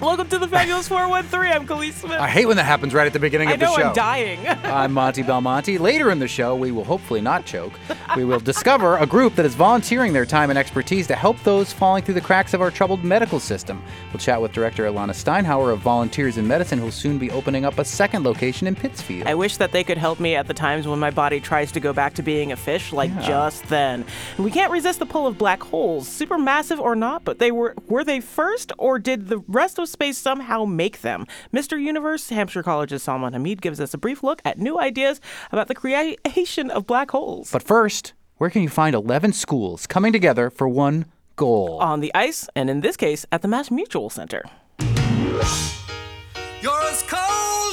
[0.00, 1.52] Welcome to the Fabulous 413.
[1.52, 2.12] I'm Khalees Smith.
[2.12, 3.82] I hate when that happens right at the beginning I of the show.
[3.82, 4.48] I'm dying.
[4.64, 5.76] I'm Monte Belmonte.
[5.76, 7.74] Later in the show, we will hopefully not choke.
[8.16, 11.70] We will discover a group that is volunteering their time and expertise to help those
[11.70, 13.82] falling through the cracks of our troubled medical system.
[14.10, 17.78] We'll chat with director Ilana Steinhauer of Volunteers in Medicine, who'll soon be opening up
[17.78, 19.26] a second location in Pittsfield.
[19.26, 21.80] I wish that they could help me at the times when my body tries to
[21.80, 24.06] go back to being a fish, like just then.
[24.36, 27.74] And we can't resist the pull of black holes, supermassive or not, but they were
[27.86, 31.26] were they first or did the rest of space somehow make them?
[31.52, 31.80] Mr.
[31.80, 35.20] Universe, Hampshire College's Salman Hameed gives us a brief look at new ideas
[35.52, 37.50] about the creation of black holes.
[37.50, 41.78] But first, where can you find 11 schools coming together for one goal?
[41.80, 44.44] on the ice, and in this case, at the MassMutual Center.
[46.62, 47.69] You're as cold as ice.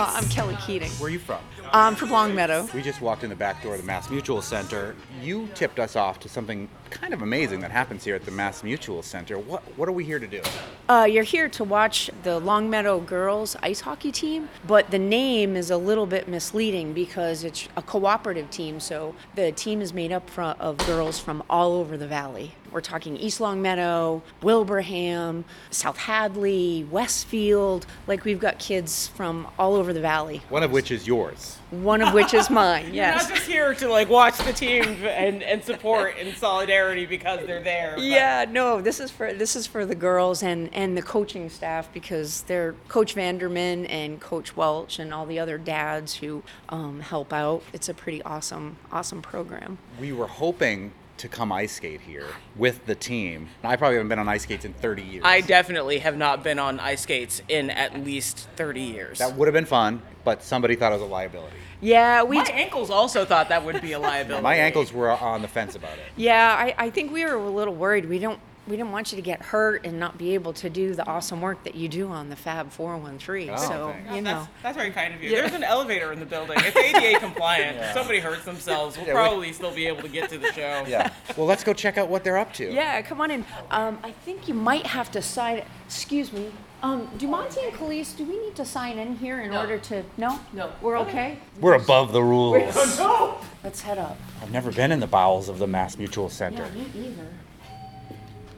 [0.00, 0.90] Uh, I'm Kelly Keating.
[0.92, 1.40] Where are you from?
[1.74, 2.66] I'm from Longmeadow.
[2.72, 4.96] We just walked in the back door of the MassMutual Center.
[5.20, 9.04] You tipped us off to something kind of amazing that happens here at the MassMutual
[9.04, 9.38] Center.
[9.38, 10.40] What what are we here to do?
[10.88, 15.70] Uh, you're here to watch the Longmeadow girls ice hockey team, but the name is
[15.70, 18.80] a little bit misleading because it's a cooperative team.
[18.80, 22.54] So the team is made up fro- of girls from all over the valley.
[22.72, 27.86] We're talking East Longmeadow, Wilbraham, South Hadley, Westfield.
[28.06, 30.42] Like we've got kids from all over the valley.
[30.48, 31.58] One of which is yours.
[31.70, 32.92] One of which is mine.
[32.94, 33.28] Yes.
[33.28, 37.62] Not just here to like watch the team and, and support in solidarity because they're
[37.62, 37.94] there.
[37.96, 41.48] but- Yeah, no, this is for this is for the girls and and the coaching
[41.50, 47.00] staff because they're Coach Vanderman and Coach Welch and all the other dads who um,
[47.00, 47.62] help out.
[47.72, 49.78] It's a pretty awesome awesome program.
[49.98, 52.26] We were hoping to come ice skate here
[52.56, 53.48] with the team.
[53.62, 55.22] I probably haven't been on ice skates in 30 years.
[55.24, 59.18] I definitely have not been on ice skates in at least 30 years.
[59.18, 61.56] that would have been fun, but somebody thought it was a liability.
[61.82, 64.42] Yeah, we My ankles also thought that would be a liability.
[64.42, 66.04] My ankles were on the fence about it.
[66.16, 68.08] yeah, I, I think we were a little worried.
[68.08, 70.94] We don't we didn't want you to get hurt and not be able to do
[70.94, 73.50] the awesome work that you do on the Fab 413.
[73.50, 74.14] Oh, so, thanks.
[74.14, 74.30] you know.
[74.40, 75.30] That's, that's very kind of you.
[75.30, 76.56] There's an elevator in the building.
[76.60, 77.78] It's ADA compliant.
[77.80, 80.52] If somebody hurts themselves, we'll Yeah, we- probably still be able to get to the
[80.52, 80.84] show.
[80.90, 81.10] Yeah.
[81.36, 82.70] Well, let's go check out what they're up to.
[82.72, 83.44] Yeah, come on in.
[83.70, 85.62] Um, I think you might have to sign.
[85.86, 86.50] Excuse me.
[86.82, 90.02] Um, do Monte and Khalees, do we need to sign in here in order to?
[90.16, 90.38] No.
[90.52, 90.72] No.
[90.80, 91.38] We're okay.
[91.60, 92.74] We're above the rules.
[92.98, 93.38] No.
[93.62, 94.16] Let's head up.
[94.42, 96.66] I've never been in the bowels of the MassMutual Center.
[96.74, 97.26] Yeah, me either.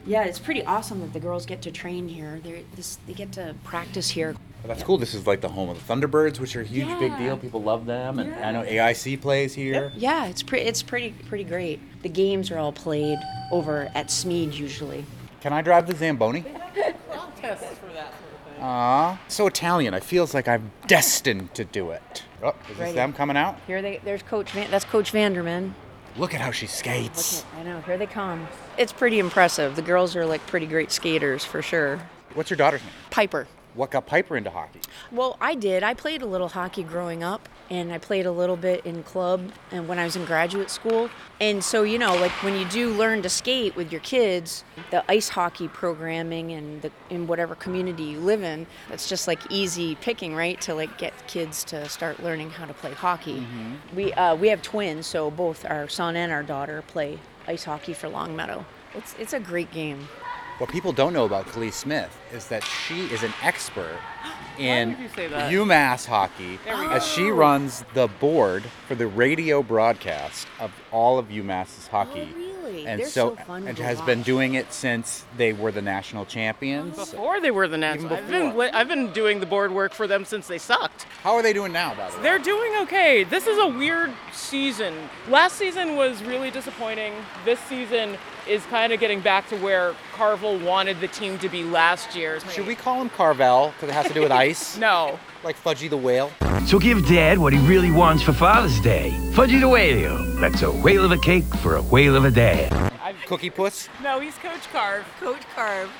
[0.05, 2.39] Yeah, it's pretty awesome that the girls get to train here.
[2.43, 4.33] They this they get to practice here.
[4.33, 4.97] Well, that's cool.
[4.97, 7.19] This is like the home of the Thunderbirds, which are a huge, big Yeah.
[7.19, 7.37] deal.
[7.37, 9.91] People love them, and I know AIC plays here.
[9.95, 10.65] Yeah, it's pretty.
[10.65, 11.79] It's pretty pretty great.
[12.01, 13.19] The games are all played
[13.51, 15.05] over at Smead usually.
[15.41, 16.45] Can I drive the Zamboni?
[18.61, 19.93] Aw, so Italian.
[19.93, 22.23] I feels like I'm destined to do it.
[22.41, 22.95] Oh, is this Right.
[22.95, 23.57] them coming out?
[23.67, 25.73] Here they there's Coach Van, that's Coach Vanderman.
[26.15, 27.43] Look at how she Look skates.
[27.55, 27.81] at, I know.
[27.81, 28.47] Here they come.
[28.77, 29.75] It's pretty impressive.
[29.75, 31.99] The girls are like pretty great skaters for sure.
[32.33, 32.91] What's your daughter's name?
[33.11, 33.47] Piper.
[33.75, 34.79] What got Piper into hockey?
[35.11, 35.81] Well, I did.
[35.81, 39.51] I played a little hockey growing up, and I played a little bit in club
[39.71, 41.09] and when I was in graduate school.
[41.41, 45.03] And so, you know, like when you do learn to skate with your kids, the
[45.09, 49.95] ice hockey programming and the in whatever community you live in, it's just like easy
[49.95, 50.61] picking, right?
[50.61, 53.45] To like get kids to start learning how to play hockey.
[53.95, 57.93] We uh, we have twins, so both our son and our daughter play ice hockey
[57.93, 58.65] for Longmeadow.
[58.93, 60.07] It's it's a great game.
[60.59, 63.97] What people don't know about Khalees Smith is that she is an expert
[64.59, 65.51] in would you say that?
[65.51, 71.87] UMass hockey as she runs the board for the radio broadcast of all of UMass's
[71.87, 72.29] hockey.
[72.31, 72.52] Oh, really?
[72.81, 75.81] And They're so, so fun and to has been doing it since they were the
[75.81, 76.95] national champions.
[76.95, 78.69] Before they were the Nets, Even I've been before.
[78.73, 81.03] I've been doing the board work for them since they sucked.
[81.21, 82.23] How are they doing now, by the way?
[82.23, 83.23] They're doing okay.
[83.23, 84.93] This is a weird season.
[85.29, 87.13] Last season was really disappointing.
[87.45, 88.17] This season
[88.47, 92.39] is kind of getting back to where Carvel wanted the team to be last year.
[92.51, 94.77] Should we call him Carvel because it has to do with ice?
[94.77, 95.19] No.
[95.43, 96.31] Like Fudgy the Whale?
[96.65, 99.11] So give Dad what he really wants for Father's Day.
[99.33, 100.23] Fudgy the Whale.
[100.39, 102.71] That's a whale of a cake for a whale of a dad.
[103.01, 103.89] I'm Cookie Puss?
[104.01, 105.05] No, he's Coach Carve.
[105.19, 105.91] Coach Carve.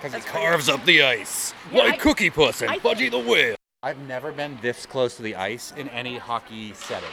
[0.00, 1.54] Because he carves up the ice.
[1.70, 3.54] Yeah, like I- Cookie Puss and I Fudgy the Whale.
[3.84, 7.08] I've never been this close to the ice in any hockey setting.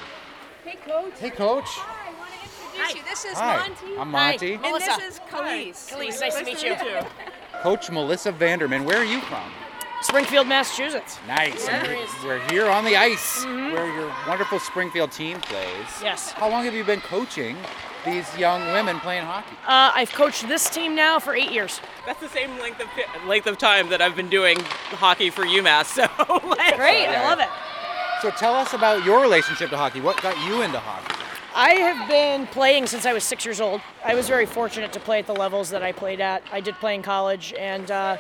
[0.66, 1.14] Hey, Coach.
[1.20, 1.66] Hey, Coach.
[1.68, 3.10] Hi, I want to introduce you.
[3.10, 3.98] This is Hi, Monte.
[3.98, 4.54] I'm Monte.
[4.56, 5.90] And this is Khalees.
[5.92, 6.76] Khalees, nice to meet you.
[7.62, 9.52] Coach Melissa Vanderman, where are you from?
[10.02, 11.20] Springfield, Massachusetts.
[11.28, 11.68] Nice.
[11.68, 15.88] And we're- We're here on the ice where your wonderful Springfield team plays.
[16.02, 16.32] Yes.
[16.32, 17.58] How long have you been coaching
[18.06, 19.56] these young women playing hockey?
[19.68, 21.82] Uh, I've coached this team now for eight years.
[22.06, 22.88] That's the same length of
[23.28, 24.58] length of time that I've been doing
[24.92, 25.86] hockey for UMass.
[25.96, 27.50] So like, Great, I love it.
[28.22, 30.00] So tell us about your relationship to hockey.
[30.02, 31.16] What got you into hockey?
[31.56, 33.82] I have been playing since I was six years old.
[34.06, 36.44] I was very fortunate to play at the levels that I played at.
[36.54, 38.18] I did play in college, and uh,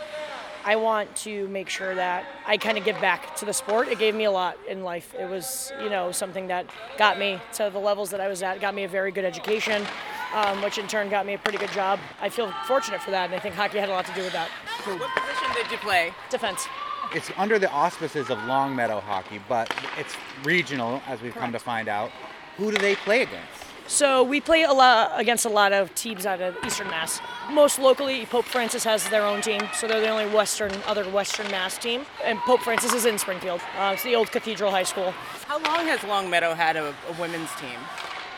[0.65, 3.87] I want to make sure that I kind of give back to the sport.
[3.87, 5.15] It gave me a lot in life.
[5.17, 6.65] It was, you know, something that
[6.97, 8.57] got me to the levels that I was at.
[8.57, 9.85] It got me a very good education,
[10.33, 11.99] um, which in turn got me a pretty good job.
[12.21, 14.33] I feel fortunate for that, and I think hockey had a lot to do with
[14.33, 14.49] that.
[14.83, 16.13] What position did you play?
[16.29, 16.67] Defense.
[17.13, 21.87] It's under the auspices of Longmeadow hockey, but it's regional, as we've come to find
[21.87, 22.11] out.
[22.57, 23.68] Who do they play against?
[23.89, 27.19] So we play a lot against a lot of teams out of Eastern Mass.
[27.51, 31.49] Most locally, Pope Francis has their own team, so they're the only Western other Western
[31.49, 32.05] Mass team.
[32.23, 33.61] And Pope Francis is in Springfield.
[33.75, 35.09] Uh, it's the old Cathedral High School.
[35.47, 37.79] How long has Longmeadow had a, a women's team?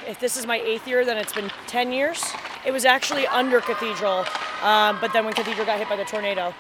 [0.07, 2.24] If this is my eighth year, then it's been 10 years.
[2.65, 4.25] It was actually under Cathedral,
[4.63, 6.54] um, but then when Cathedral got hit by the tornado,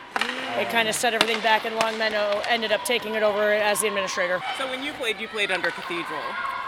[0.59, 3.87] it kind of set everything back, and Longmeadow ended up taking it over as the
[3.87, 4.41] administrator.
[4.57, 6.19] So when you played, you played under Cathedral.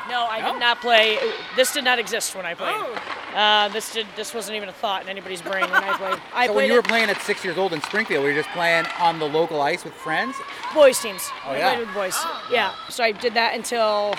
[0.09, 0.53] No, I No?
[0.53, 1.17] did not play.
[1.55, 2.75] This did not exist when I played.
[2.75, 3.37] Oh.
[3.37, 4.05] Uh, this did.
[4.15, 6.19] This wasn't even a thought in anybody's brain when I played.
[6.33, 8.29] I So played when you were at playing at six years old in Springfield, were
[8.29, 10.35] you just playing on the local ice with friends?
[10.73, 11.29] boys teams.
[11.45, 11.73] Oh, I yeah.
[11.75, 12.17] played with boys.
[12.51, 12.73] Yeah.
[12.89, 14.13] So I did that until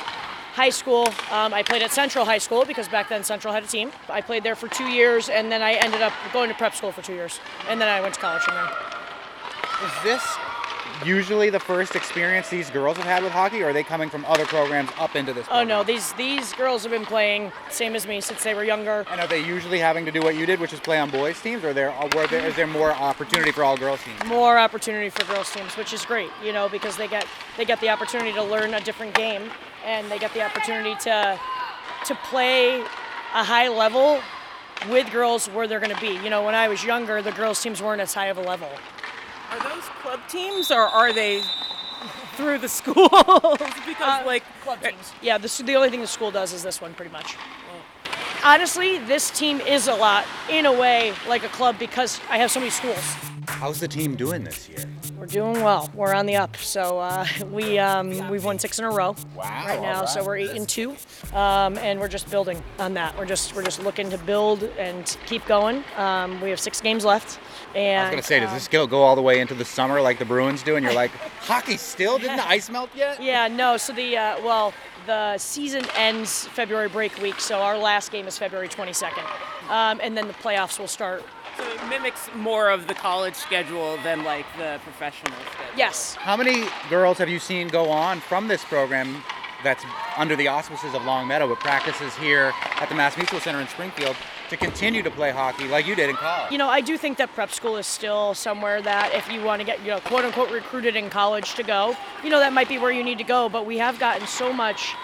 [0.54, 1.08] high school.
[1.30, 3.90] Um, I played at Central High School because back then Central had a team.
[4.08, 6.92] I played there for two years, and then I ended up going to prep school
[6.92, 8.70] for two years, and then I went to college from there.
[9.84, 10.22] Is this
[11.04, 14.24] usually the first experience these girls have had with hockey, or are they coming from
[14.26, 15.46] other programs up into this?
[15.50, 19.04] Oh no, these these girls have been playing same as me since they were younger.
[19.10, 21.40] And are they usually having to do what you did, which is play on boys
[21.40, 24.24] teams, or there, were there, is there more opportunity for all girls teams?
[24.24, 27.26] more opportunity for girls teams, which is great, you know, because they get
[27.56, 29.50] they get the opportunity to learn a different game
[29.84, 31.38] and they get the opportunity to
[32.06, 34.20] to play a high level
[34.90, 36.14] with girls where they're going to be.
[36.22, 38.68] You know, when I was younger, the girls teams weren't as high of a level.
[39.54, 41.40] Are those club teams or are they
[42.36, 43.08] through the schools?
[43.86, 45.12] because uh, like Club eh, teams.
[45.22, 47.36] Yeah, this, the only thing the school does is this one, pretty much.
[47.72, 48.10] Oh.
[48.42, 52.50] Honestly, this team is a lot, in a way, like a club because I have
[52.50, 52.98] so many schools.
[53.46, 54.84] How's the team doing this year?
[55.24, 55.90] We're doing well.
[55.94, 56.54] We're on the up.
[56.58, 60.00] So uh, we um, we've won six in a row Wow, right now.
[60.00, 60.96] all So we're eight and two,
[61.32, 63.16] um, and we're just building on that.
[63.16, 65.82] We're just we're just looking to build and keep going.
[65.96, 67.38] Um, we have six games left,
[67.74, 69.98] and I was gonna say, does this go go all the way into the summer
[70.02, 70.76] like the Bruins do?
[70.76, 71.10] And you're like,
[71.40, 72.18] hockey still?
[72.18, 73.22] Didn't the ice melt yet?
[73.22, 73.78] Yeah, no.
[73.78, 74.74] So the uh, well,
[75.06, 77.40] the season ends February break week.
[77.40, 79.24] So our last game is February 22nd,
[79.70, 81.24] um, and then the playoffs will start.
[81.56, 85.76] So it mimics more of the college schedule than like the professional schedule.
[85.76, 86.14] Yes.
[86.14, 89.22] How many girls have you seen go on from this program
[89.62, 89.84] that's
[90.16, 94.14] under the auspices of Longmeadow, but practices here at the MassMutual Center in Springfield
[94.50, 96.52] to continue to play hockey like you did in college?
[96.52, 99.60] You know, I do think that prep school is still somewhere that if you want
[99.60, 102.68] to get, you know, quote unquote recruited in college to go, you know, that might
[102.68, 103.48] be where you need to go.
[103.48, 104.94] But we have gotten so much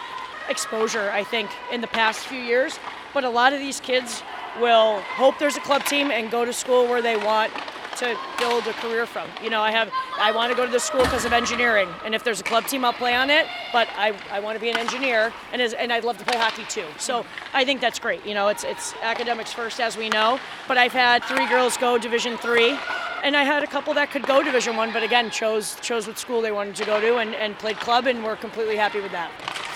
[0.49, 2.79] exposure, I think, in the past few years.
[3.15, 4.23] But a lot of these kids
[4.61, 7.53] will hope there's a club team and go to school where they want
[7.97, 9.29] to build a career from.
[9.43, 12.15] You know, I have I want to go to this school because of engineering, and
[12.15, 13.47] if there's a club team, I'll play on it.
[13.73, 16.39] But I, I want to be an engineer, and as, and I'd love to play
[16.39, 16.87] hockey too.
[16.99, 18.25] So I think that's great.
[18.25, 20.41] You know, it's it's academics first, as we know.
[20.67, 22.79] But I've had three girls go Division three,
[23.23, 26.19] and I had a couple that could go Division one, but again chose chose what
[26.19, 29.13] school they wanted to go to, and, and played club, and we're completely happy with
[29.13, 29.31] that.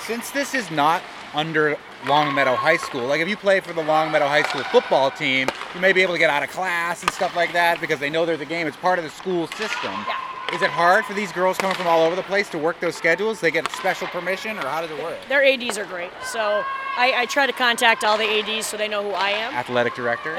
[0.06, 1.02] Since this is not
[1.34, 5.48] under Longmeadow High School, like if you play for the Longmeadow High School football team,
[5.74, 8.10] you may be able to get out of class and stuff like that because they
[8.10, 8.66] know there's a game.
[8.66, 9.92] It's part of the school system.
[9.92, 10.16] Yeah.
[10.54, 12.94] Is it hard for these girls coming from all over the place to work those
[12.94, 13.40] schedules?
[13.40, 15.16] They get special permission, or how does it work?
[15.28, 16.62] Their ads are great, so
[16.96, 19.54] I, I try to contact all the ads so they know who I am.
[19.54, 20.36] Athletic director,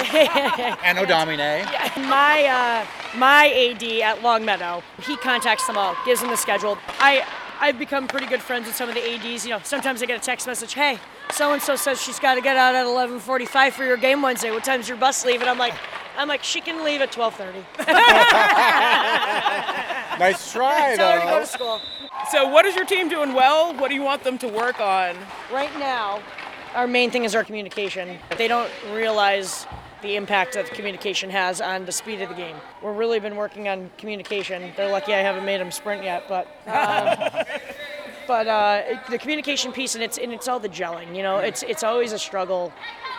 [0.84, 1.66] Anno Domine.
[2.08, 6.78] My uh, my AD at Longmeadow, he contacts them all, gives them the schedule.
[7.00, 7.26] I
[7.60, 9.44] I've become pretty good friends with some of the ads.
[9.44, 10.98] You know, sometimes I get a text message, "Hey,
[11.32, 14.50] so and so says she's got to get out at 11:45 for your game Wednesday.
[14.50, 15.74] What time's your bus leave?" And I'm like,
[16.18, 17.64] I'm like, she can leave at 12:30.
[20.18, 21.40] Nice try, Tell her to go though.
[21.40, 21.80] to school.
[22.30, 23.74] So what is your team doing well?
[23.74, 25.14] What do you want them to work on?
[25.52, 26.22] Right now,
[26.74, 28.18] our main thing is our communication.
[28.38, 29.66] They don't realize
[30.02, 32.56] the impact that communication has on the speed of the game.
[32.82, 34.72] We've really been working on communication.
[34.76, 37.44] They're lucky I haven't made them sprint yet, but um,
[38.26, 41.16] but uh, the communication piece and it's and it's all the gelling.
[41.16, 42.72] You know, it's it's always a struggle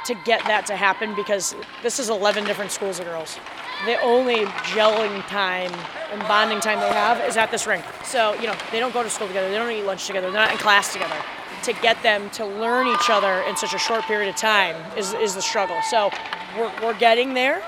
[0.06, 3.38] to get that to happen because this is 11 different schools of girls.
[3.86, 5.72] The only gelling time
[6.12, 7.84] and bonding time they have is at this rink.
[8.04, 9.50] So you know, they don't go to school together.
[9.50, 10.32] They don't eat lunch together.
[10.32, 11.18] They're not in class together
[11.64, 15.14] to get them to learn each other in such a short period of time is,
[15.16, 15.78] is the struggle.
[15.90, 16.10] So
[16.56, 17.62] we're, we're getting there.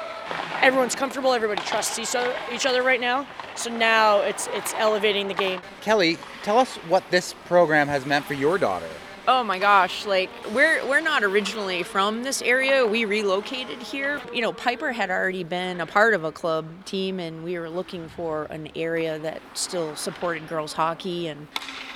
[0.61, 1.33] Everyone's comfortable.
[1.33, 3.25] Everybody trusts each other, each other right now.
[3.55, 5.61] So now it's it's elevating the game.
[5.81, 8.87] Kelly, tell us what this program has meant for your daughter.
[9.27, 12.85] Oh my gosh, like we're we're not originally from this area.
[12.85, 14.19] We relocated here.
[14.33, 17.69] You know, Piper had already been a part of a club team and we were
[17.69, 21.47] looking for an area that still supported girls hockey and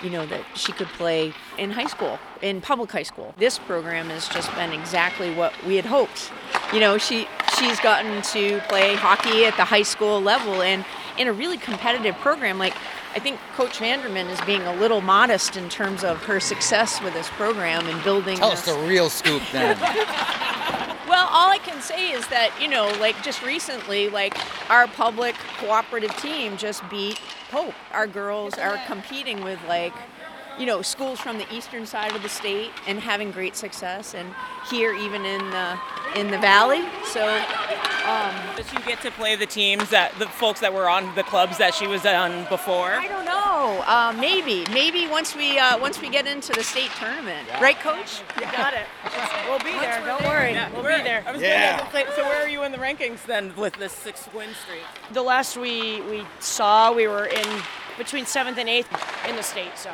[0.03, 3.33] you know that she could play in high school, in public high school.
[3.37, 6.31] This program has just been exactly what we had hoped.
[6.73, 10.85] You know, she she's gotten to play hockey at the high school level and
[11.17, 12.73] in a really competitive program like
[13.15, 17.13] I think Coach Vanderman is being a little modest in terms of her success with
[17.13, 18.37] this program and building.
[18.37, 19.77] Tell us the real scoop then.
[21.05, 24.35] Well, all I can say is that, you know, like just recently, like
[24.71, 27.21] our public cooperative team just beat
[27.51, 27.75] Pope.
[27.91, 29.93] Our girls are competing with like,
[30.59, 34.33] you know, schools from the eastern side of the state and having great success and
[34.69, 35.79] here even in the
[36.15, 36.83] in the valley.
[37.05, 37.25] So
[38.55, 41.57] Does she get to play the teams that the folks that were on the clubs
[41.57, 42.91] that she was on before?
[42.91, 43.81] I don't know.
[43.87, 48.21] Uh, maybe, maybe once we uh, once we get into the state tournament, right, Coach?
[48.35, 48.85] You got it.
[49.49, 50.01] We'll be there.
[50.05, 50.53] Don't worry.
[50.73, 51.23] We'll Where- be there.
[51.27, 51.89] I was Yeah.
[51.91, 54.81] say, so where are you in the rankings then with this six win streak?
[55.11, 57.61] The last we we saw, we were in
[57.97, 58.89] between seventh and eighth
[59.29, 59.77] in the state.
[59.77, 59.91] So,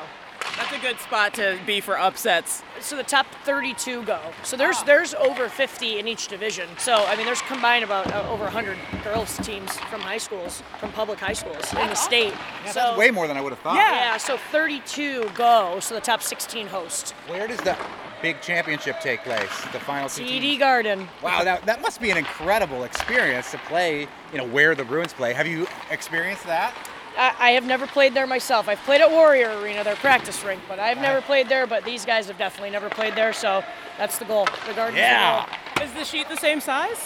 [0.60, 2.64] That's a good spot to be for upsets.
[2.82, 4.20] so the top 32 go.
[4.44, 6.68] So there's there's over 50 in each division.
[6.78, 10.92] So I mean, there's combined about uh, over 100 girls teams from high schools, from
[10.92, 12.34] public high schools in the state.
[12.68, 13.76] so That's way more than I would have thought.
[13.76, 15.80] yeah, so 32 go.
[15.80, 17.12] So the top 16 host.
[17.28, 17.78] Where does the
[18.22, 19.50] big championship take place?
[19.72, 20.60] The final two TD?
[20.60, 21.08] Garden.
[21.24, 25.14] Wow, that, that must be an incredible experience to play, you know, where the Bruins
[25.14, 25.32] play.
[25.34, 26.76] Have you experienced that?
[27.18, 28.68] I, I have never played there myself.
[28.68, 31.68] I've played at Warrior Arena, their practice rink, but I've never played there.
[31.68, 33.64] But these guys have definitely never played there, so
[33.98, 34.48] that's the goal.
[34.68, 35.46] The Garden's Yeah.
[35.76, 35.88] the goal.
[35.88, 37.00] Is the sheet the same size?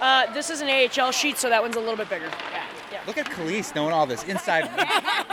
[0.00, 2.26] Uh, this is an AHL sheet, so that one's a little bit bigger.
[2.52, 2.64] Yeah.
[2.92, 3.00] yeah.
[3.06, 4.64] Look at Khalees knowing all this inside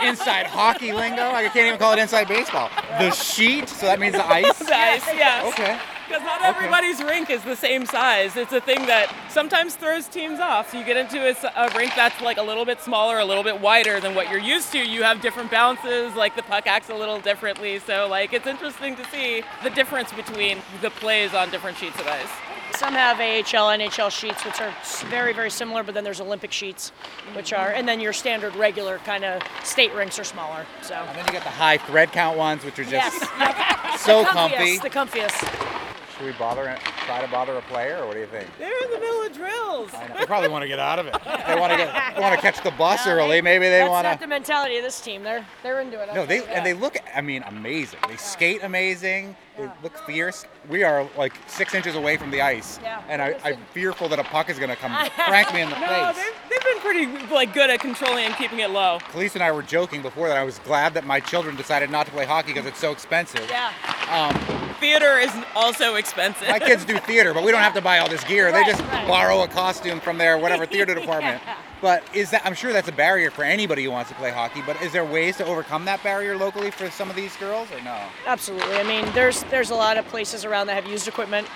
[0.02, 1.22] inside hockey lingo.
[1.22, 2.70] I can't even call it inside baseball.
[2.98, 4.58] The sheet, so that means the ice.
[4.64, 5.52] The ice, yes.
[5.52, 5.78] Okay.
[6.06, 8.36] Because not everybody's rink is the same size.
[8.36, 10.70] It's a thing that sometimes throws teams off.
[10.70, 13.60] So you get into a rink that's like a little bit smaller, a little bit
[13.60, 14.78] wider than what you're used to.
[14.78, 17.78] You have different bounces, like the puck acts a little differently.
[17.78, 22.06] So like it's interesting to see the difference between the plays on different sheets of
[22.06, 22.28] ice.
[22.76, 24.74] Some have AHL, NHL sheets, which are
[25.06, 26.90] very, very similar, but then there's Olympic sheets,
[27.34, 30.66] which are, and then your standard regular kind of state rinks are smaller.
[30.82, 30.94] So.
[30.94, 32.92] And then you got the high thread count ones, which are just
[33.22, 34.00] Yes.
[34.00, 34.56] so the comfy.
[34.78, 35.93] comfiest, The comfiest.
[36.16, 38.48] Should we bother try to bother a player, or what do you think?
[38.58, 39.90] They're in the middle of drills.
[39.94, 40.18] I know.
[40.20, 41.14] They probably want to get out of it.
[41.46, 42.14] They want to get.
[42.14, 43.42] They want to catch the bus early.
[43.42, 44.28] Maybe they That's want not the to.
[44.28, 45.22] mentality of this team.
[45.22, 46.14] They're they're into it.
[46.14, 46.96] No, they and they look.
[47.14, 47.98] I mean, amazing.
[48.08, 49.36] They skate amazing.
[49.56, 50.46] They look fierce.
[50.68, 53.00] We are like six inches away from the ice, Yeah.
[53.08, 54.90] and I, I'm fearful that a puck is going to come
[55.26, 56.16] crank me in the No, face.
[56.16, 58.98] they've, they've been pretty like good at controlling and keeping it low.
[59.12, 62.06] Khalees and I were joking before that I was glad that my children decided not
[62.06, 63.46] to play hockey because it's so expensive.
[63.48, 63.72] Yeah.
[64.10, 66.48] Um, theater is also expensive.
[66.48, 68.50] My kids do theater, but we don't have to buy all this gear.
[68.50, 69.06] Right, they just right.
[69.06, 71.40] borrow a costume from their whatever theater department.
[71.84, 74.62] But is that I'm sure that's a barrier for anybody who wants to play hockey,
[74.64, 77.78] but is there ways to overcome that barrier locally for some of these girls or
[77.82, 77.94] no?
[78.26, 78.74] Absolutely.
[78.76, 81.46] I mean, there's there's a lot of places around that have used equipment.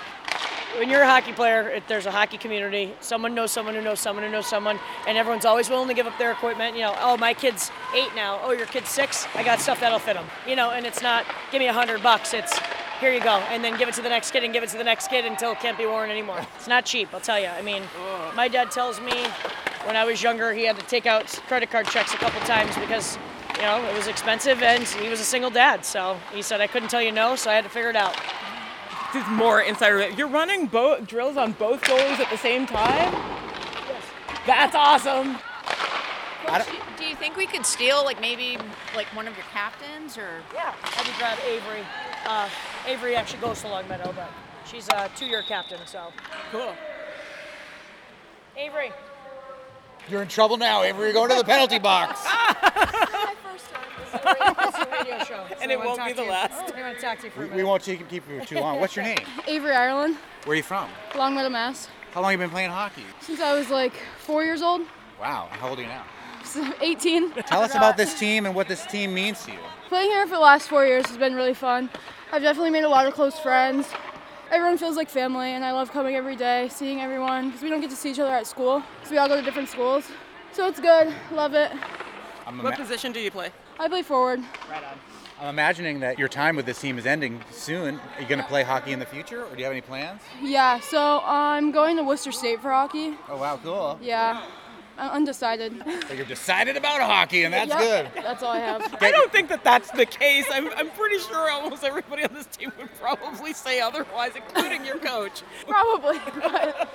[0.77, 2.93] When you're a hockey player, if there's a hockey community.
[2.99, 6.05] Someone knows someone who knows someone who knows someone, and everyone's always willing to give
[6.05, 6.75] up their equipment.
[6.75, 8.39] You know, oh my kid's eight now.
[8.43, 9.25] Oh your kid's six.
[9.33, 10.27] I got stuff that'll fit them.
[10.47, 12.35] You know, and it's not give me a hundred bucks.
[12.35, 12.55] It's
[12.99, 14.77] here you go, and then give it to the next kid and give it to
[14.77, 16.45] the next kid until it can't be worn anymore.
[16.55, 17.47] It's not cheap, I'll tell you.
[17.47, 17.83] I mean,
[18.35, 19.25] my dad tells me
[19.85, 22.75] when I was younger he had to take out credit card checks a couple times
[22.77, 23.17] because
[23.55, 25.85] you know it was expensive and he was a single dad.
[25.85, 28.15] So he said I couldn't tell you no, so I had to figure it out.
[29.13, 30.09] This is more insider.
[30.09, 33.11] You're running both drills on both goalies at the same time.
[34.45, 35.37] That's awesome.
[37.19, 38.57] I Coach, don't- do you think we could steal like maybe
[38.95, 40.41] like one of your captains or?
[40.53, 41.83] Yeah, I would grab Avery.
[42.25, 42.49] Uh,
[42.87, 44.29] Avery actually goes to Longmeadow, but
[44.65, 45.79] she's a two-year captain.
[45.85, 46.11] So
[46.51, 46.73] Cool.
[48.57, 48.91] Avery.
[50.09, 51.05] You're in trouble now, Avery.
[51.05, 52.19] You're going to the penalty box.
[54.11, 55.45] It's a radio show.
[55.49, 56.29] so And I it wanna won't talk be to the you.
[56.31, 56.73] last.
[56.75, 57.57] I want to talk to you for a we, minute.
[57.57, 58.79] we won't keep keep you too long.
[58.79, 59.19] What's your name?
[59.47, 60.89] Avery, Ireland, Where are you from?
[61.15, 61.87] Longmeadow, Mass.
[62.13, 63.03] How long have you been playing hockey?
[63.21, 64.81] Since I was like four years old,
[65.21, 65.47] Wow.
[65.51, 66.03] How old are you now?
[66.49, 67.31] So 18.
[67.43, 69.59] Tell us about this team and what this team means to you.
[69.87, 71.89] Playing here for the last four years has been really fun.
[72.31, 73.87] I've definitely made a lot of close friends.
[74.51, 77.81] Everyone feels like family, and I love coming every day, seeing everyone, because we don't
[77.81, 78.83] get to see each other at school.
[79.03, 80.05] So we all go to different schools.
[80.53, 81.13] So it's good.
[81.31, 81.71] Love it.
[82.47, 83.51] I'm, What ima- position do you play?
[83.79, 84.39] I play forward.
[84.69, 84.97] Right on.
[85.39, 87.95] I'm imagining that your time with this team is ending soon.
[88.15, 90.21] Are you going to play hockey in the future, or do you have any plans?
[90.41, 93.15] Yeah, so I'm going to Worcester State for hockey.
[93.29, 93.99] Oh wow, cool.
[94.01, 94.43] Yeah.
[94.99, 95.79] I'm undecided.
[95.85, 97.79] But you're decided about hockey, and that's Yep,
[98.13, 98.23] good.
[98.23, 98.95] That's all I have.
[99.01, 100.45] I don't think that that's the case.
[100.51, 104.97] I'm, I'm pretty sure almost everybody on this team would probably say otherwise, including your
[104.97, 105.41] coach.
[105.67, 106.19] Probably.
[106.35, 106.89] But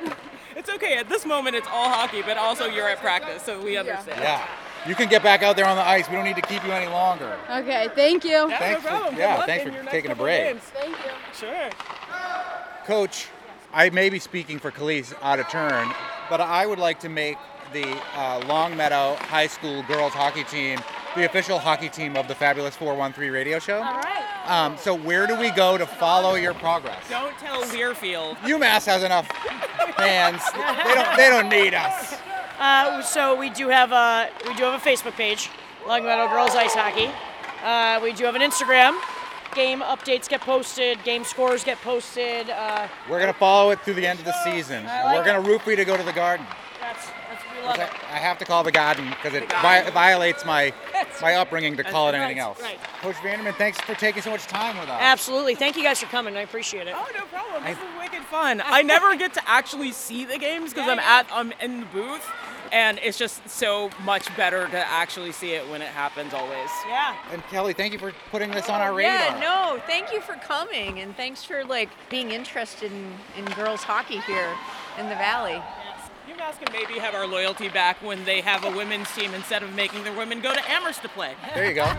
[0.56, 0.96] It's okay.
[0.96, 4.20] At this moment, it's all hockey, but also you're at practice, so we understand.
[4.20, 4.46] Yeah.
[4.86, 6.08] You can get back out there on the ice.
[6.08, 7.36] We don't need to keep you any longer.
[7.50, 8.48] okay, thank you.
[8.48, 9.14] Yeah, Thanks no for- problem.
[9.14, 10.42] Good yeah, thanks for taking a break.
[10.42, 10.62] games.
[10.62, 11.10] Thank you.
[11.38, 11.70] Sure.
[12.84, 13.28] Coach,
[13.72, 15.88] I may be speaking for Khalees out of turn,
[16.32, 17.36] but I would like to make
[17.74, 17.86] the
[18.16, 20.78] uh, Longmeadow High School girls hockey team
[21.14, 23.82] the official hockey team of the Fabulous 413 radio show.
[23.82, 24.24] All right.
[24.46, 27.06] Um, so where do we go to follow your progress?
[27.10, 28.36] Don't tell Learfield.
[28.36, 29.28] UMass has enough
[29.96, 30.40] fans.
[30.54, 31.16] They don't.
[31.18, 32.16] They don't need us.
[32.58, 35.50] Uh, so we do have a we do have a Facebook page,
[35.86, 37.10] Longmeadow Girls Ice Hockey.
[37.62, 38.98] Uh, we do have an Instagram.
[39.54, 41.02] Game updates get posted.
[41.04, 42.48] Game scores get posted.
[42.48, 44.84] Uh, We're gonna follow it through the end of the season.
[44.84, 46.46] Like we're gonna root for you to go to the Garden.
[46.80, 47.90] that's that's we love I, it.
[48.12, 50.72] I have to call the Garden because it vi- violates my
[51.20, 52.62] my upbringing to call it anything right, else.
[52.62, 52.78] right.
[53.02, 54.98] Coach Vanderman, thanks for taking so much time with us.
[55.00, 55.54] Absolutely.
[55.54, 56.34] Thank you guys for coming.
[56.36, 56.94] I appreciate it.
[56.96, 57.64] Oh, no problem.
[57.64, 58.62] This is wicked fun.
[58.64, 62.26] I never get to actually see the games because I'm at I'm in the booth,
[62.72, 66.32] and it's just so much better to actually see it when it happens.
[66.32, 66.70] Always.
[66.88, 67.14] Yeah.
[67.30, 69.12] And Kelly, thank you for putting this on oh, our radar.
[69.12, 73.82] Yeah, no, thank you for coming and thanks for like being interested in, in girls
[73.82, 74.48] hockey here
[74.98, 75.62] in the valley.
[76.42, 79.74] UMass can maybe have our loyalty back when they have a women's team instead of
[79.74, 81.34] making their women go to Amherst to play.
[81.54, 81.92] There you go.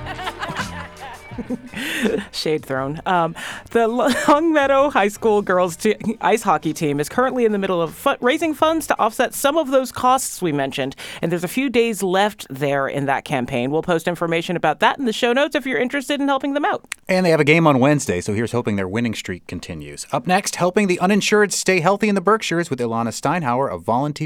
[2.31, 3.01] Shade thrown.
[3.05, 3.35] Um,
[3.71, 3.87] the
[4.27, 8.15] Longmeadow High School girls te- ice hockey team is currently in the middle of fu-
[8.21, 12.03] raising funds to offset some of those costs we mentioned, and there's a few days
[12.03, 13.71] left there in that campaign.
[13.71, 16.65] We'll post information about that in the show notes if you're interested in helping them
[16.65, 16.85] out.
[17.07, 20.05] And they have a game on Wednesday, so here's hoping their winning streak continues.
[20.11, 23.83] Up next, helping the uninsured stay healthy in the Berkshires with Ilana Steinhauer of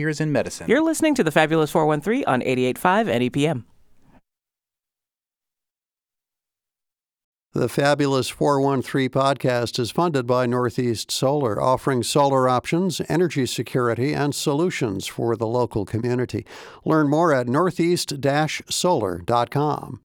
[0.07, 0.69] Volunteers in Medicine.
[0.69, 3.63] You're listening to the Fabulous 413 on 88.5 NEPM.
[7.53, 14.35] The Fabulous 413 podcast is funded by Northeast Solar, offering solar options, energy security, and
[14.35, 16.45] solutions for the local community.
[16.85, 18.13] Learn more at northeast
[18.69, 20.01] solar.com.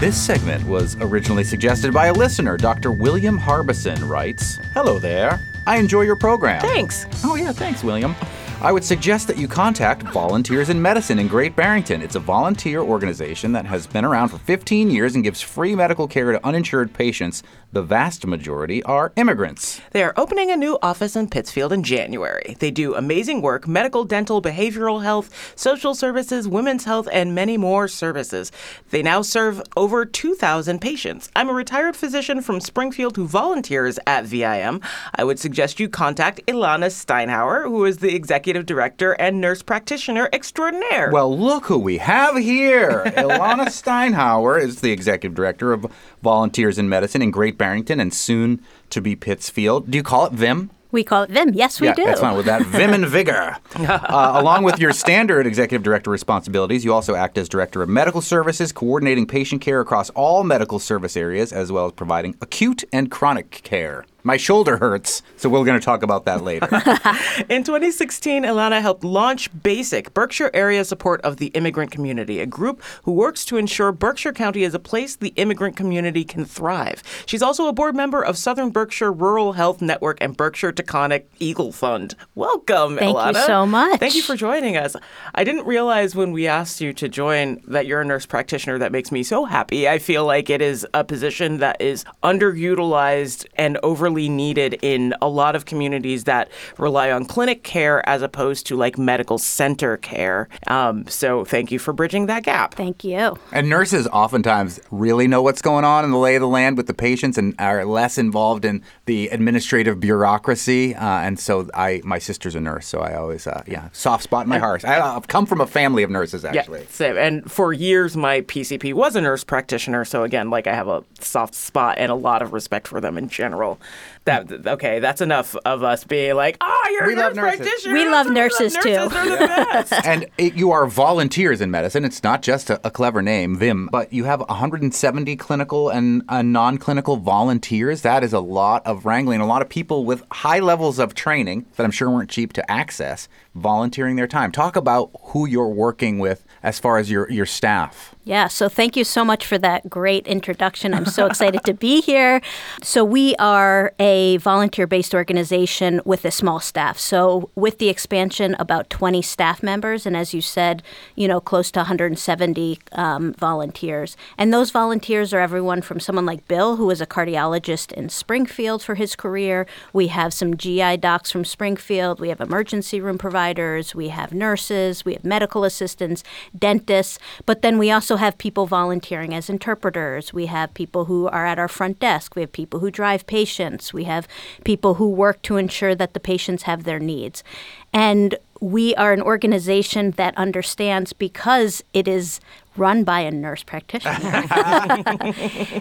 [0.00, 2.56] This segment was originally suggested by a listener.
[2.56, 2.90] Dr.
[2.90, 5.51] William Harbison writes Hello there.
[5.66, 6.60] I enjoy your program.
[6.60, 7.06] Thanks.
[7.24, 8.14] Oh, yeah, thanks, William.
[8.60, 12.02] I would suggest that you contact Volunteers in Medicine in Great Barrington.
[12.02, 16.06] It's a volunteer organization that has been around for 15 years and gives free medical
[16.06, 17.42] care to uninsured patients.
[17.72, 19.80] The vast majority are immigrants.
[19.92, 22.54] They are opening a new office in Pittsfield in January.
[22.58, 27.88] They do amazing work medical, dental, behavioral health, social services, women's health, and many more
[27.88, 28.52] services.
[28.90, 31.30] They now serve over 2,000 patients.
[31.34, 34.80] I'm a retired physician from Springfield who volunteers at VIM.
[35.14, 40.28] I would suggest you contact Ilana Steinhauer, who is the executive director and nurse practitioner
[40.32, 41.10] extraordinaire.
[41.10, 43.04] Well, look who we have here.
[43.06, 45.86] Ilana Steinhauer is the executive director of
[46.22, 48.60] Volunteers in Medicine in Great Barrington and soon
[48.90, 49.90] to be Pittsfield.
[49.90, 50.70] Do you call it VIM?
[50.92, 51.54] We call it Vim.
[51.54, 52.04] Yes, we yeah, do.
[52.04, 52.62] that's fine with that.
[52.66, 53.56] Vim and vigor.
[53.76, 58.20] Uh, along with your standard executive director responsibilities, you also act as director of medical
[58.20, 63.10] services, coordinating patient care across all medical service areas, as well as providing acute and
[63.10, 64.04] chronic care.
[64.24, 66.66] My shoulder hurts, so we're going to talk about that later.
[67.48, 72.82] In 2016, Ilana helped launch BASIC, Berkshire Area Support of the Immigrant Community, a group
[73.02, 77.02] who works to ensure Berkshire County is a place the immigrant community can thrive.
[77.26, 81.72] She's also a board member of Southern Berkshire Rural Health Network and Berkshire Taconic Eagle
[81.72, 82.14] Fund.
[82.36, 83.98] Welcome, Thank you so much.
[83.98, 84.94] Thank you for joining us.
[85.34, 88.78] I didn't realize when we asked you to join that you're a nurse practitioner.
[88.78, 89.88] That makes me so happy.
[89.88, 93.78] I feel like it is a position that is underutilized and
[94.12, 98.76] overly needed in a lot of communities that rely on clinic care as opposed to
[98.76, 100.48] like medical center care.
[100.66, 102.74] Um, so thank you for bridging that gap.
[102.74, 103.38] Thank you.
[103.52, 106.86] and nurses oftentimes really know what's going on in the lay of the land with
[106.86, 110.94] the patients and are less involved in the administrative bureaucracy.
[110.94, 114.44] Uh, and so I, my sister's a nurse, so I always, uh, yeah, soft spot
[114.44, 114.84] in my heart.
[114.84, 116.80] I, I've come from a family of nurses, actually.
[116.80, 117.16] Yeah, same.
[117.16, 120.04] And for years, my PCP was a nurse practitioner.
[120.04, 123.16] So again, like I have a soft spot and a lot of respect for them
[123.16, 123.78] in general.
[124.24, 127.60] That okay, that's enough of us being like, oh, you're We a nurse love nurses."
[127.60, 127.94] practitioner.
[127.94, 128.90] We love nurses, too.
[128.90, 130.06] Nurses are the best.
[130.06, 132.04] and it, you are volunteers in medicine.
[132.04, 136.42] It's not just a, a clever name, VIM, but you have 170 clinical and uh,
[136.42, 138.02] non clinical volunteers.
[138.02, 139.40] That is a lot of wrangling.
[139.40, 142.70] A lot of people with high levels of training that I'm sure weren't cheap to
[142.70, 144.52] access volunteering their time.
[144.52, 148.14] Talk about who you're working with as far as your, your staff.
[148.24, 150.94] Yeah, so thank you so much for that great introduction.
[150.94, 152.40] I'm so excited to be here.
[152.80, 157.00] So, we are a volunteer based organization with a small staff.
[157.00, 160.84] So, with the expansion, about 20 staff members, and as you said,
[161.16, 164.16] you know, close to 170 um, volunteers.
[164.38, 168.84] And those volunteers are everyone from someone like Bill, who is a cardiologist in Springfield
[168.84, 169.66] for his career.
[169.92, 172.20] We have some GI docs from Springfield.
[172.20, 173.96] We have emergency room providers.
[173.96, 175.04] We have nurses.
[175.04, 176.22] We have medical assistants,
[176.56, 177.18] dentists.
[177.46, 180.32] But then we also have people volunteering as interpreters.
[180.32, 182.34] We have people who are at our front desk.
[182.34, 183.92] We have people who drive patients.
[183.92, 184.26] We have
[184.64, 187.44] people who work to ensure that the patients have their needs.
[187.92, 192.40] And we are an organization that understands because it is
[192.76, 194.20] run by a nurse practitioner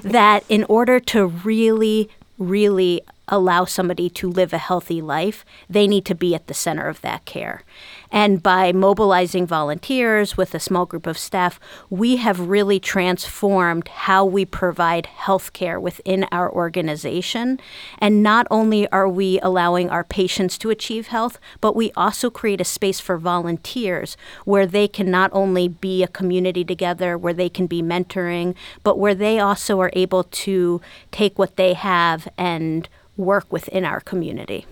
[0.03, 6.05] that in order to really, really allow somebody to live a healthy life, they need
[6.05, 7.63] to be at the center of that care.
[8.11, 14.25] And by mobilizing volunteers with a small group of staff, we have really transformed how
[14.25, 17.59] we provide health care within our organization.
[17.99, 22.59] And not only are we allowing our patients to achieve health, but we also create
[22.59, 27.49] a space for volunteers where they can not only be a community together, where they
[27.49, 30.81] can be mentoring, but where they also are able to
[31.11, 32.89] take what they have and
[33.21, 34.65] work within our community.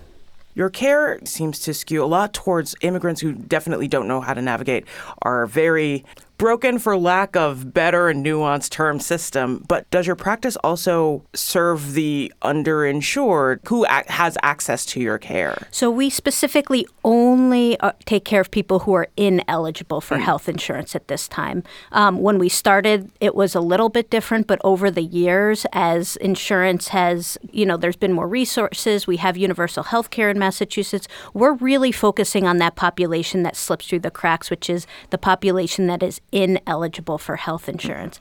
[0.54, 4.42] Your care seems to skew a lot towards immigrants who definitely don't know how to
[4.42, 4.84] navigate
[5.22, 6.04] our very
[6.40, 9.62] broken for lack of better and nuanced term system.
[9.68, 15.68] But does your practice also serve the underinsured who a- has access to your care?
[15.70, 20.96] So we specifically only uh, take care of people who are ineligible for health insurance
[20.96, 21.62] at this time.
[21.92, 26.16] Um, when we started, it was a little bit different, but over the years, as
[26.16, 29.06] insurance has, you know, there's been more resources.
[29.06, 31.06] We have universal health care in Massachusetts.
[31.34, 35.86] We're really focusing on that population that slips through the cracks, which is the population
[35.88, 38.20] that is ineligible for health insurance.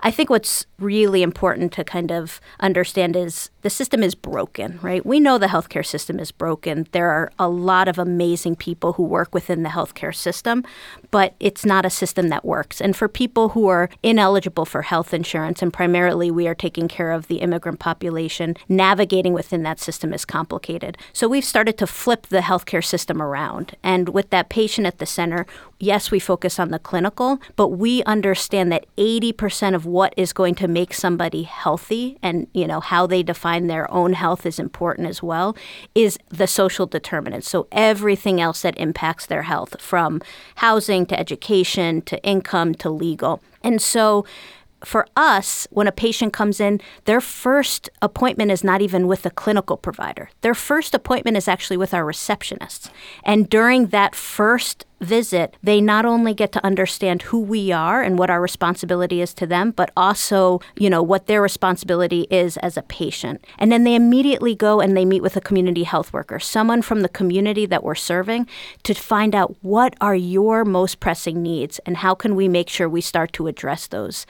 [0.00, 5.04] I think what's really important to kind of understand is the system is broken, right?
[5.04, 6.86] We know the healthcare system is broken.
[6.92, 10.64] There are a lot of amazing people who work within the healthcare system,
[11.10, 12.80] but it's not a system that works.
[12.80, 17.12] And for people who are ineligible for health insurance, and primarily we are taking care
[17.12, 20.98] of the immigrant population, navigating within that system is complicated.
[21.12, 23.76] So we've started to flip the healthcare system around.
[23.82, 25.46] And with that patient at the center,
[25.80, 30.54] yes, we focus on the clinical, but we understand that 80% of what is going
[30.56, 35.08] to make somebody healthy and, you know, how they define their own health is important
[35.08, 35.56] as well,
[35.94, 37.48] is the social determinants.
[37.48, 40.20] So everything else that impacts their health from
[40.98, 43.40] housing to education to income to legal.
[43.62, 44.24] And so
[44.84, 49.30] for us, when a patient comes in, their first appointment is not even with a
[49.30, 50.30] clinical provider.
[50.42, 52.90] Their first appointment is actually with our receptionists.
[53.24, 58.18] And during that first visit, they not only get to understand who we are and
[58.18, 62.76] what our responsibility is to them, but also, you know, what their responsibility is as
[62.76, 63.44] a patient.
[63.58, 67.00] And then they immediately go and they meet with a community health worker, someone from
[67.02, 68.46] the community that we're serving,
[68.82, 72.88] to find out what are your most pressing needs and how can we make sure
[72.88, 74.26] we start to address those.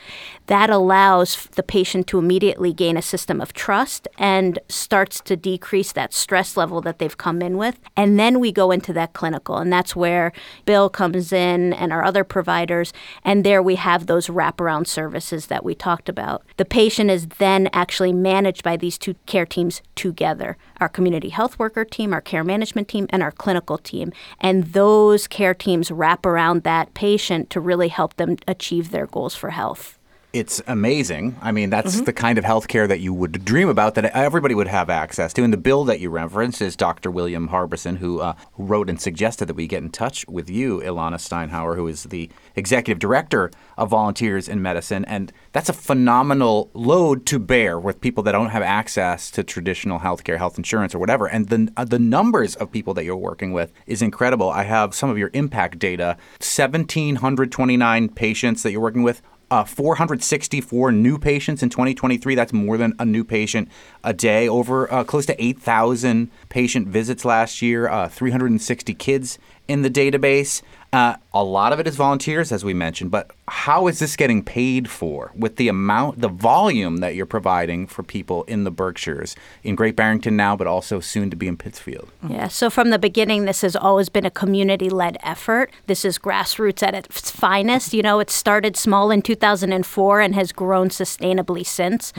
[0.46, 5.92] That allows the patient to immediately gain a system of trust and starts to decrease
[5.92, 7.78] that stress level that they've come in with.
[7.96, 10.33] And then we go into that clinical, and that's where
[10.64, 12.92] Bill comes in and our other providers,
[13.24, 16.44] and there we have those wraparound services that we talked about.
[16.56, 21.58] The patient is then actually managed by these two care teams together our community health
[21.58, 24.12] worker team, our care management team, and our clinical team.
[24.38, 29.34] And those care teams wrap around that patient to really help them achieve their goals
[29.34, 29.97] for health
[30.32, 31.36] it's amazing.
[31.40, 32.04] I mean, that's Mm-hmm.
[32.04, 35.42] the kind of healthcare that you would dream about that everybody would have access to.
[35.42, 37.10] And the bill that you referenced is Dr.
[37.10, 41.14] William Harbison, who, uh, wrote and suggested that we get in touch with you, Ilana
[41.16, 45.06] Steinhauer, who is the executive director of Volunteers in Medicine.
[45.06, 50.00] And that's a phenomenal load to bear with people that don't have access to traditional
[50.00, 51.26] healthcare, health insurance, or whatever.
[51.26, 54.50] And the, uh, the numbers of people that you're working with is incredible.
[54.50, 60.92] I have some of your impact data 1,729 patients that you're working with uh, 464
[60.92, 62.34] new patients in 2023.
[62.34, 63.68] That's more than a new patient
[64.04, 64.48] a day.
[64.48, 67.88] Over uh, close to 8,000 patient visits last year.
[67.88, 70.62] Uh, 360 kids in the database.
[70.92, 73.11] Uh, a lot of it is volunteers, as we mentioned.
[73.11, 77.87] But how is this getting paid for with the amount, the volume that you're providing
[77.87, 81.59] for people in the Berkshires, in Great Barrington now, but also soon to be in
[81.59, 82.11] Pittsfield?
[82.27, 85.70] Yeah, so from the beginning, this has always been a community led effort.
[85.87, 87.92] This is grassroots at its finest.
[87.92, 92.14] You know, it started small in 2004 and has grown sustainably since.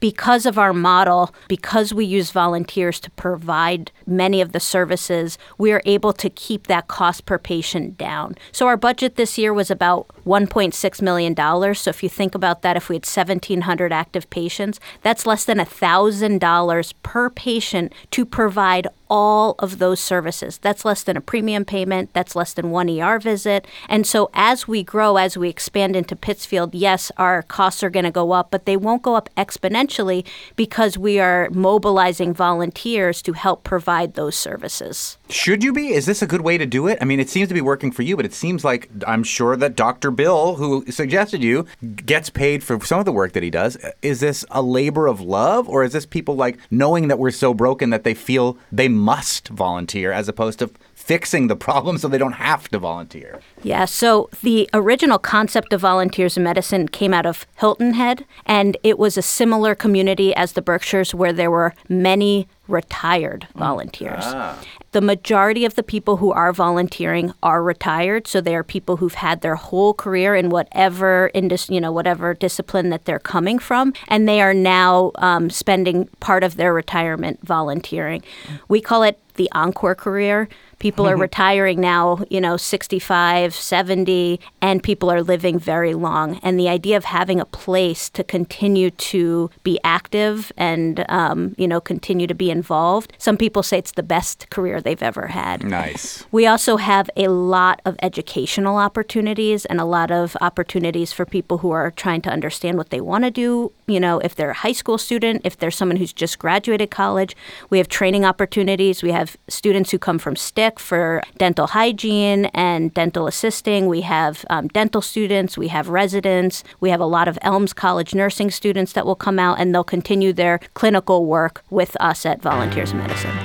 [0.00, 5.72] Because of our model, because we use volunteers to provide many of the services, we
[5.72, 8.36] are able to keep that cost per patient down.
[8.52, 11.74] So our budget this year was about $1.6 million.
[11.74, 15.58] So if you think about that, if we had 1,700 active patients, that's less than
[15.58, 20.58] $1,000 per patient to provide all of those services.
[20.58, 23.66] That's less than a premium payment, that's less than one ER visit.
[23.88, 28.04] And so as we grow, as we expand into Pittsfield, yes, our costs are going
[28.04, 33.32] to go up, but they won't go up exponentially because we are mobilizing volunteers to
[33.32, 35.18] help provide those services.
[35.28, 35.88] Should you be?
[35.88, 36.98] Is this a good way to do it?
[37.00, 39.56] I mean, it seems to be working for you, but it seems like I'm sure
[39.56, 40.10] that Dr.
[40.10, 41.66] Bill, who suggested you,
[42.04, 43.76] gets paid for some of the work that he does.
[44.02, 47.54] Is this a labor of love, or is this people like knowing that we're so
[47.54, 52.18] broken that they feel they must volunteer as opposed to fixing the problem so they
[52.18, 53.40] don't have to volunteer?
[53.62, 58.76] Yeah, so the original concept of volunteers in medicine came out of Hilton Head, and
[58.82, 64.24] it was a similar community as the Berkshires where there were many retired volunteers.
[64.24, 64.60] Ah.
[64.96, 69.12] The majority of the people who are volunteering are retired, so they are people who've
[69.12, 74.26] had their whole career in whatever you know whatever discipline that they're coming from, and
[74.26, 78.22] they are now um, spending part of their retirement volunteering.
[78.68, 80.48] We call it the encore career.
[80.78, 86.38] People are retiring now, you know, 65, 70, and people are living very long.
[86.42, 91.66] And the idea of having a place to continue to be active and, um, you
[91.66, 95.64] know, continue to be involved, some people say it's the best career they've ever had.
[95.64, 96.24] Nice.
[96.30, 101.58] We also have a lot of educational opportunities and a lot of opportunities for people
[101.58, 103.72] who are trying to understand what they want to do.
[103.86, 107.34] You know, if they're a high school student, if they're someone who's just graduated college,
[107.70, 109.02] we have training opportunities.
[109.02, 110.36] We have students who come from
[110.78, 113.86] For dental hygiene and dental assisting.
[113.86, 118.14] We have um, dental students, we have residents, we have a lot of Elms College
[118.14, 122.42] nursing students that will come out and they'll continue their clinical work with us at
[122.42, 123.36] Volunteers in Medicine.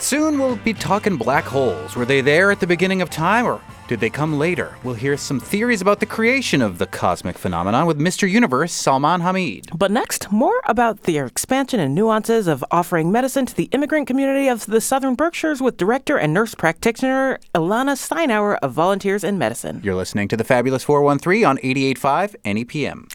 [0.00, 1.94] Soon we'll be talking black holes.
[1.94, 4.76] Were they there at the beginning of time or did they come later?
[4.84, 8.30] We'll hear some theories about the creation of the cosmic phenomenon with Mr.
[8.30, 9.76] Universe Salman Hameed.
[9.76, 14.46] But next, more about the expansion and nuances of offering medicine to the immigrant community
[14.46, 19.80] of the Southern Berkshires with director and nurse practitioner Ilana Steinhauer of Volunteers in Medicine.
[19.82, 23.10] You're listening to the Fabulous 413 on 88.5 NEPM.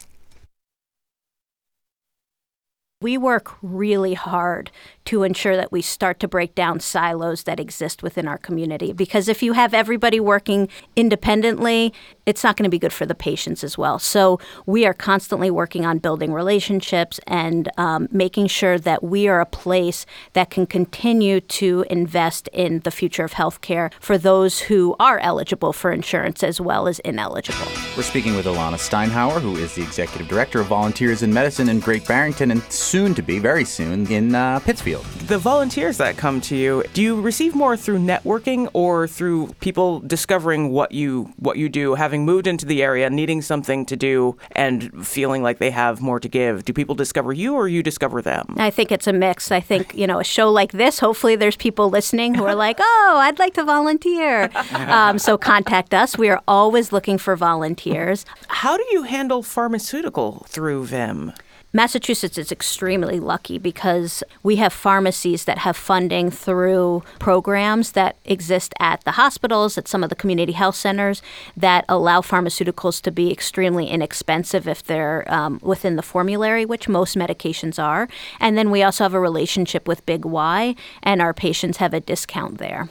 [3.00, 4.70] We work really hard
[5.06, 8.92] to ensure that we start to break down silos that exist within our community.
[8.92, 11.92] Because if you have everybody working independently,
[12.26, 13.98] it's not going to be good for the patients as well.
[13.98, 19.40] So we are constantly working on building relationships and um, making sure that we are
[19.40, 24.96] a place that can continue to invest in the future of healthcare for those who
[24.98, 27.66] are eligible for insurance as well as ineligible.
[27.96, 31.80] We're speaking with Ilana Steinhauer, who is the executive director of Volunteers in Medicine in
[31.80, 34.93] Great Barrington and soon to be, very soon, in uh, Pittsfield.
[35.26, 40.00] The volunteers that come to you, do you receive more through networking or through people
[40.00, 44.36] discovering what you what you do, having moved into the area, needing something to do
[44.52, 46.64] and feeling like they have more to give?
[46.64, 48.54] Do people discover you or you discover them?
[48.58, 49.50] I think it's a mix.
[49.50, 52.78] I think, you know, a show like this, hopefully there's people listening who are like,
[52.80, 54.50] oh, I'd like to volunteer.
[54.74, 56.18] Um, so contact us.
[56.18, 58.26] We are always looking for volunteers.
[58.48, 61.32] How do you handle pharmaceutical through VIM?
[61.76, 68.72] Massachusetts is extremely lucky because we have pharmacies that have funding through programs that exist
[68.78, 71.20] at the hospitals, at some of the community health centers,
[71.56, 77.16] that allow pharmaceuticals to be extremely inexpensive if they're um, within the formulary, which most
[77.16, 78.08] medications are.
[78.38, 81.98] And then we also have a relationship with Big Y, and our patients have a
[81.98, 82.88] discount there.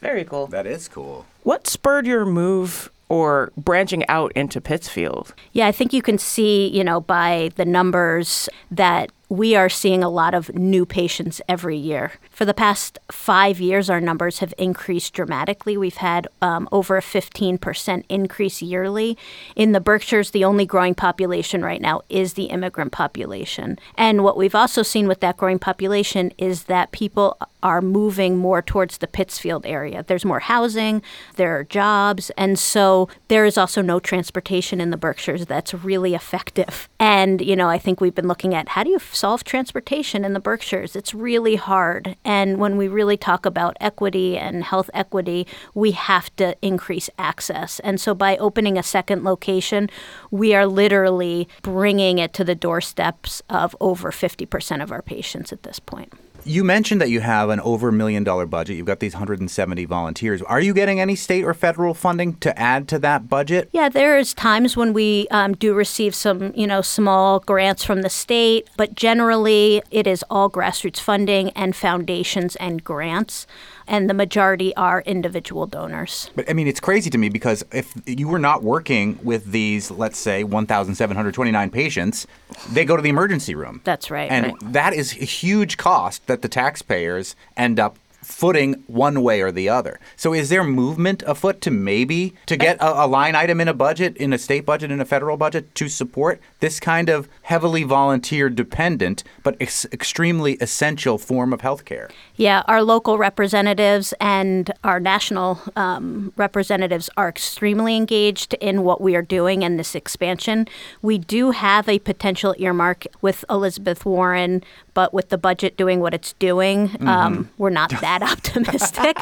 [0.00, 0.48] Very cool.
[0.48, 1.26] That is cool.
[1.44, 5.34] What spurred your move or branching out into Pittsfield?
[5.52, 10.02] Yeah, I think you can see, you know, by the numbers that we are seeing
[10.02, 12.12] a lot of new patients every year.
[12.32, 15.76] For the past five years, our numbers have increased dramatically.
[15.76, 19.16] We've had um, over a 15% increase yearly.
[19.54, 23.78] In the Berkshires, the only growing population right now is the immigrant population.
[23.94, 28.62] And what we've also seen with that growing population is that people are moving more
[28.62, 30.02] towards the Pittsfield area.
[30.06, 31.02] There's more housing,
[31.36, 36.14] there are jobs, and so there is also no transportation in the Berkshires that's really
[36.14, 36.88] effective.
[36.98, 40.32] And, you know, I think we've been looking at how do you solve transportation in
[40.32, 40.96] the Berkshires?
[40.96, 42.16] It's really hard.
[42.24, 47.80] And when we really talk about equity and health equity, we have to increase access.
[47.80, 49.90] And so by opening a second location,
[50.30, 55.64] we are literally bringing it to the doorsteps of over 50% of our patients at
[55.64, 56.14] this point.
[56.44, 58.76] You mentioned that you have an over a million dollar budget.
[58.76, 60.42] You've got these 170 volunteers.
[60.42, 63.68] Are you getting any state or federal funding to add to that budget?
[63.72, 68.10] Yeah, there's times when we um, do receive some, you know, small grants from the
[68.10, 73.46] state, but generally it is all grassroots funding and foundations and grants
[73.90, 76.30] and the majority are individual donors.
[76.36, 79.90] But I mean, it's crazy to me because if you were not working with these,
[79.90, 82.26] let's say, 1,729 patients,
[82.72, 83.80] they go to the emergency room.
[83.84, 84.30] That's right.
[84.30, 84.72] And right.
[84.72, 89.68] that is a huge cost that the taxpayers end up footing one way or the
[89.68, 89.98] other.
[90.16, 93.74] So is there movement afoot to maybe to get a, a, line item in a
[93.74, 97.82] budget, in a state budget, in a federal budget to support this kind of heavily
[97.82, 102.10] volunteer dependent but ex- extremely essential form of healthcare?
[102.36, 109.16] Yeah, our local representatives and our national um, representatives are extremely engaged in what we
[109.16, 110.66] are doing in this expansion.
[111.02, 114.62] We do have a potential earmark with Elizabeth Warren
[114.94, 117.08] but with the budget doing what it's doing, mm-hmm.
[117.08, 119.16] um, we're not that optimistic.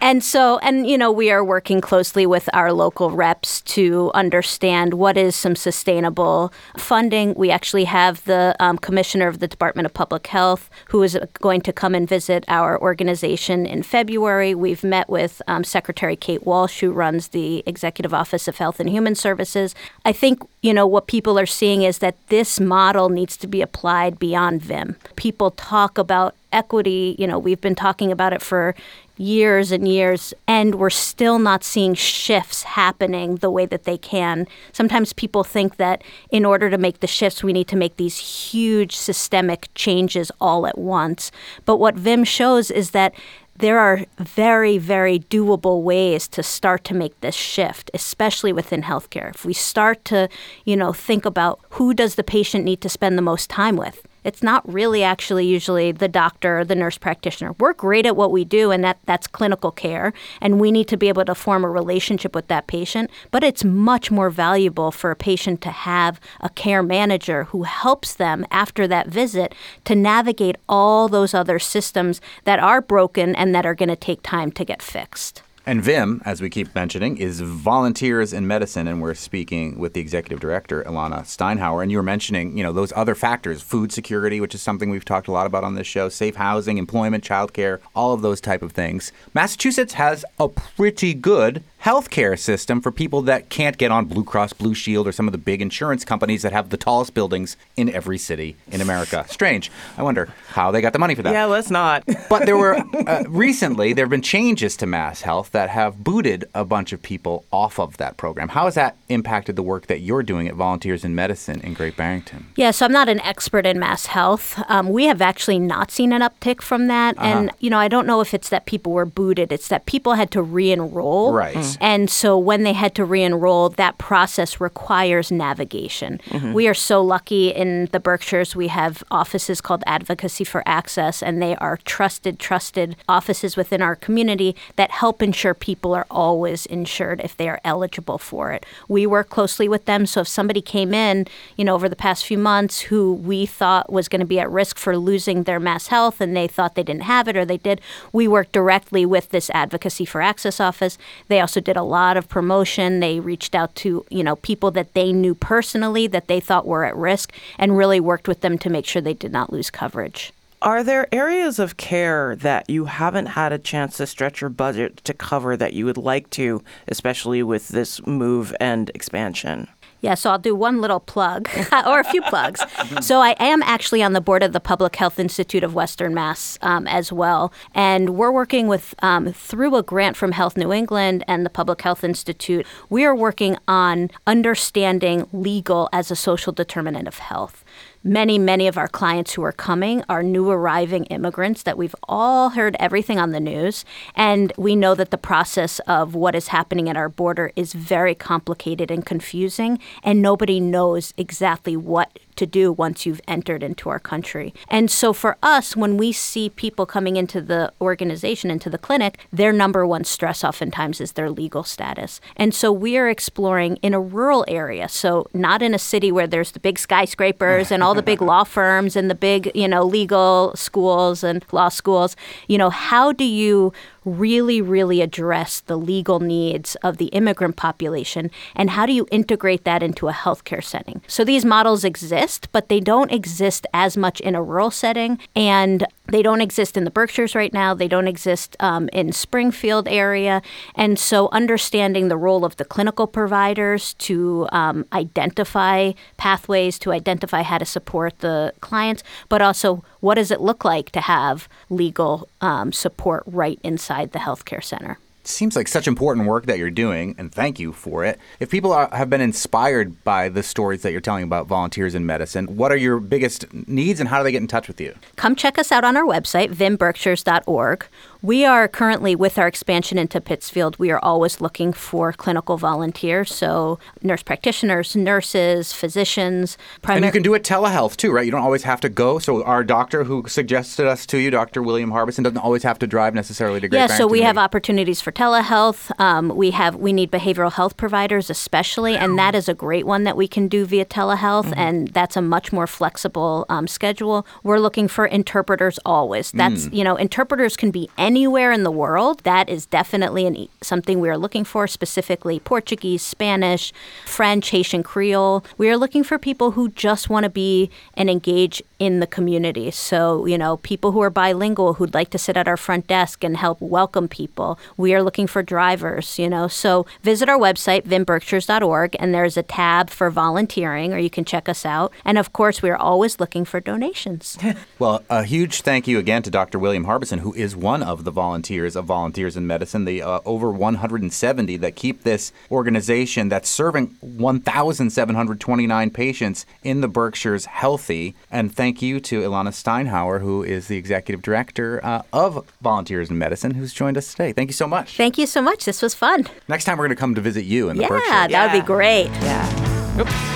[0.00, 4.94] and so, and you know, we are working closely with our local reps to understand
[4.94, 7.34] what is some sustainable funding.
[7.34, 11.60] We actually have the um, commissioner of the Department of Public Health who is going
[11.62, 14.54] to come and visit our organization in February.
[14.54, 18.88] We've met with um, Secretary Kate Walsh, who runs the Executive Office of Health and
[18.88, 19.74] Human Services.
[20.04, 23.62] I think you know what people are seeing is that this model needs to be
[23.62, 28.74] applied beyond VIM people talk about equity, you know, we've been talking about it for
[29.18, 34.46] years and years, and we're still not seeing shifts happening the way that they can.
[34.72, 38.18] Sometimes people think that in order to make the shifts, we need to make these
[38.18, 41.32] huge systemic changes all at once.
[41.64, 43.14] But what VIM shows is that
[43.58, 49.34] there are very, very doable ways to start to make this shift, especially within healthcare.
[49.34, 50.28] If we start to,
[50.66, 54.06] you know, think about who does the patient need to spend the most time with,
[54.26, 57.54] it's not really actually usually the doctor or the nurse practitioner.
[57.60, 60.96] We're great at what we do, and that, that's clinical care, and we need to
[60.96, 63.08] be able to form a relationship with that patient.
[63.30, 68.14] But it's much more valuable for a patient to have a care manager who helps
[68.14, 73.64] them after that visit to navigate all those other systems that are broken and that
[73.64, 75.44] are going to take time to get fixed.
[75.68, 80.00] And VIM, as we keep mentioning, is Volunteers in Medicine, and we're speaking with the
[80.00, 81.82] executive director, Ilana Steinhauer.
[81.82, 85.04] And you were mentioning, you know, those other factors, food security, which is something we've
[85.04, 88.62] talked a lot about on this show, safe housing, employment, childcare, all of those type
[88.62, 89.10] of things.
[89.34, 94.54] Massachusetts has a pretty good healthcare system for people that can't get on Blue Cross
[94.54, 97.88] Blue Shield or some of the big insurance companies that have the tallest buildings in
[97.90, 99.24] every city in America.
[99.28, 99.70] Strange.
[99.96, 101.32] I wonder how they got the money for that.
[101.32, 102.02] Yeah, let's not.
[102.28, 102.74] but there were
[103.06, 107.44] uh, recently there have been changes to MassHealth that have booted a bunch of people
[107.52, 108.48] off of that program.
[108.48, 111.96] How has that impacted the work that you're doing at Volunteers in Medicine in Great
[111.96, 112.46] Barrington?
[112.56, 114.68] Yeah, so I'm not an expert in MassHealth.
[114.68, 117.26] Um, we have actually not seen an uptick from that, uh-huh.
[117.26, 119.52] and you know I don't know if it's that people were booted.
[119.52, 121.32] It's that people had to re-enroll.
[121.32, 121.75] Right.
[121.80, 126.20] And so when they had to re enroll, that process requires navigation.
[126.26, 126.52] Mm-hmm.
[126.52, 128.54] We are so lucky in the Berkshires.
[128.56, 133.96] We have offices called Advocacy for Access, and they are trusted, trusted offices within our
[133.96, 138.64] community that help ensure people are always insured if they are eligible for it.
[138.88, 140.06] We work closely with them.
[140.06, 143.92] So if somebody came in, you know, over the past few months who we thought
[143.92, 147.02] was going to be at risk for losing their MassHealth and they thought they didn't
[147.02, 147.80] have it or they did,
[148.12, 150.98] we work directly with this Advocacy for Access office.
[151.28, 153.00] They also did a lot of promotion.
[153.00, 156.84] They reached out to, you know, people that they knew personally that they thought were
[156.84, 160.32] at risk and really worked with them to make sure they did not lose coverage.
[160.62, 164.96] Are there areas of care that you haven't had a chance to stretch your budget
[165.04, 169.68] to cover that you would like to, especially with this move and expansion?
[170.00, 171.48] Yeah, so I'll do one little plug
[171.86, 172.62] or a few plugs.
[173.00, 176.58] So I am actually on the board of the Public Health Institute of Western Mass
[176.62, 181.24] um, as well, and we're working with um, through a grant from Health New England
[181.26, 182.66] and the Public Health Institute.
[182.90, 187.64] We are working on understanding legal as a social determinant of health
[188.02, 192.50] many, many of our clients who are coming are new arriving immigrants that we've all
[192.50, 193.84] heard everything on the news.
[194.14, 198.14] And we know that the process of what is happening at our border is very
[198.14, 203.98] complicated and confusing, and nobody knows exactly what to do once you've entered into our
[203.98, 204.54] country.
[204.68, 209.18] And so for us, when we see people coming into the organization, into the clinic,
[209.32, 212.20] their number one stress oftentimes is their legal status.
[212.36, 216.26] And so we are exploring in a rural area, so not in a city where
[216.26, 219.82] there's the big skyscrapers and all the big law firms and the big, you know,
[219.82, 222.16] legal schools and law schools.
[222.48, 223.72] You know, how do you
[224.06, 228.30] really, really address the legal needs of the immigrant population?
[228.54, 231.02] And how do you integrate that into a healthcare setting?
[231.06, 235.18] So these models exist, but they don't exist as much in a rural setting.
[235.34, 237.74] And They don't exist in the Berkshires right now.
[237.74, 240.42] They don't exist um, in Springfield area,
[240.74, 247.42] and so understanding the role of the clinical providers to um, identify pathways, to identify
[247.42, 252.28] how to support the clients, but also what does it look like to have legal
[252.40, 254.98] um, support right inside the healthcare center
[255.28, 258.18] seems like such important work that you're doing, and thank you for it.
[258.40, 262.06] If people are, have been inspired by the stories that you're telling about volunteers in
[262.06, 264.94] medicine, what are your biggest needs and how do they get in touch with you?
[265.16, 267.86] Come check us out on our website, vimberkshires.org.
[268.22, 273.34] We are currently, with our expansion into Pittsfield, we are always looking for clinical volunteers.
[273.34, 276.56] So, nurse practitioners, nurses, physicians.
[276.84, 278.24] And you can do it telehealth too, right?
[278.24, 279.18] You don't always have to go.
[279.18, 281.62] So, our doctor who suggested us to you, Dr.
[281.62, 285.00] William Harbison, doesn't always have to drive necessarily to Great Yeah, so we have opportunities
[285.00, 285.90] for telehealth.
[286.00, 290.04] Um, we have we need behavioral health providers, especially, and that is a great one
[290.04, 291.60] that we can do via telehealth, mm-hmm.
[291.60, 294.26] and that's a much more flexible um, schedule.
[294.42, 296.30] We're looking for interpreters always.
[296.32, 296.74] That's mm.
[296.74, 301.00] you know, interpreters can be any anywhere in the world, that is definitely an, something
[301.00, 303.72] we are looking for, specifically Portuguese, Spanish,
[304.04, 305.44] French, Haitian Creole.
[305.58, 309.72] We are looking for people who just want to be and engage in the community.
[309.72, 313.24] So, you know, people who are bilingual who'd like to sit at our front desk
[313.24, 314.58] and help welcome people.
[314.76, 316.46] We are looking for drivers, you know.
[316.46, 321.48] So visit our website, vimberkshires.org, and there's a tab for volunteering, or you can check
[321.48, 321.92] us out.
[322.04, 324.38] And of course, we are always looking for donations.
[324.78, 326.58] well, a huge thank you again to Dr.
[326.58, 330.50] William Harbison, who is one of the volunteers of Volunteers in Medicine, the uh, over
[330.50, 338.14] 170 that keep this organization that's serving 1,729 patients in the Berkshires healthy.
[338.30, 343.08] And thank thank you to Ilana Steinhauer, who is the executive director uh, of Volunteers
[343.08, 344.32] in Medicine, who's joined us today.
[344.32, 344.96] Thank you so much.
[344.96, 345.64] Thank you so much.
[345.64, 346.26] This was fun.
[346.46, 348.10] Next time, we're going to come to visit you in the yeah, Berkshire.
[348.10, 349.06] That yeah, that would be great.
[349.06, 350.00] Yeah.
[350.00, 350.35] Oops.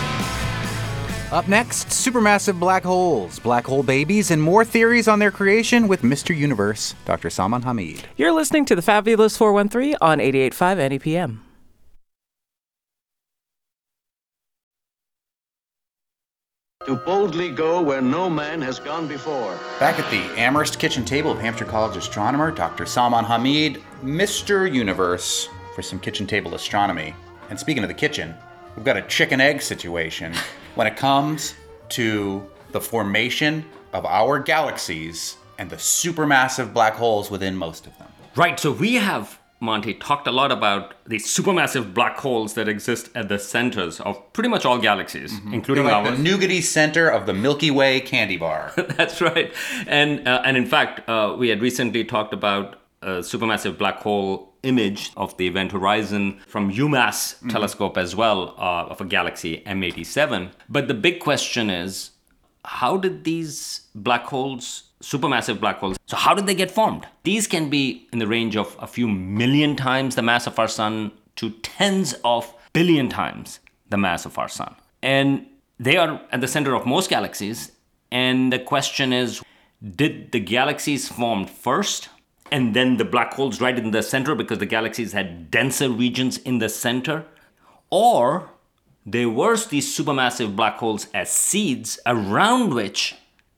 [1.33, 6.03] Up next, supermassive black holes, black hole babies, and more theories on their creation with
[6.03, 6.37] Mr.
[6.37, 7.31] Universe, Dr.
[7.31, 8.03] Salman Hameed.
[8.17, 11.39] You're listening to the Fabulous 413 on 88.5 NEPM.
[16.87, 19.57] to boldly go where no man has gone before.
[19.79, 22.87] Back at the Amherst kitchen table of Hampshire College astronomer Dr.
[22.87, 24.73] Salman Hameed, Mr.
[24.73, 27.15] Universe, for some kitchen table astronomy.
[27.51, 28.35] And speaking of the kitchen,
[28.75, 30.35] we've got a chicken egg situation
[30.75, 31.55] when it comes
[31.91, 38.09] to the formation of our galaxies and the supermassive black holes within most of them.
[38.37, 43.11] Right, so we have Monte talked a lot about the supermassive black holes that exist
[43.15, 45.53] at the centers of pretty much all galaxies, mm-hmm.
[45.53, 46.19] including like ours.
[46.19, 48.73] The nougaty center of the Milky Way candy bar.
[48.77, 49.53] That's right,
[49.87, 54.50] and uh, and in fact, uh, we had recently talked about a supermassive black hole
[54.63, 57.49] image of the event horizon from UMass mm-hmm.
[57.49, 60.51] telescope as well uh, of a galaxy M87.
[60.69, 62.11] But the big question is,
[62.65, 65.97] how did these black holes supermassive black holes.
[66.07, 67.07] So, how did they get formed?
[67.23, 70.69] These can be in the range of a few million times the mass of our
[70.69, 74.75] sun to tens of billion times the mass of our sun.
[75.03, 75.47] And
[75.79, 77.73] they are at the center of most galaxies.
[78.13, 79.43] And the question is
[79.97, 82.11] did the galaxies form first
[82.51, 86.39] and then the black holes right in the center because the galaxies had denser regions
[86.39, 87.25] in the center?
[87.91, 88.51] Or
[89.05, 93.17] there were these supermassive black holes as seeds around which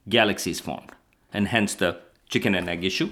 [0.08, 0.92] galaxies formed
[1.32, 3.10] and hence the chicken and egg issue.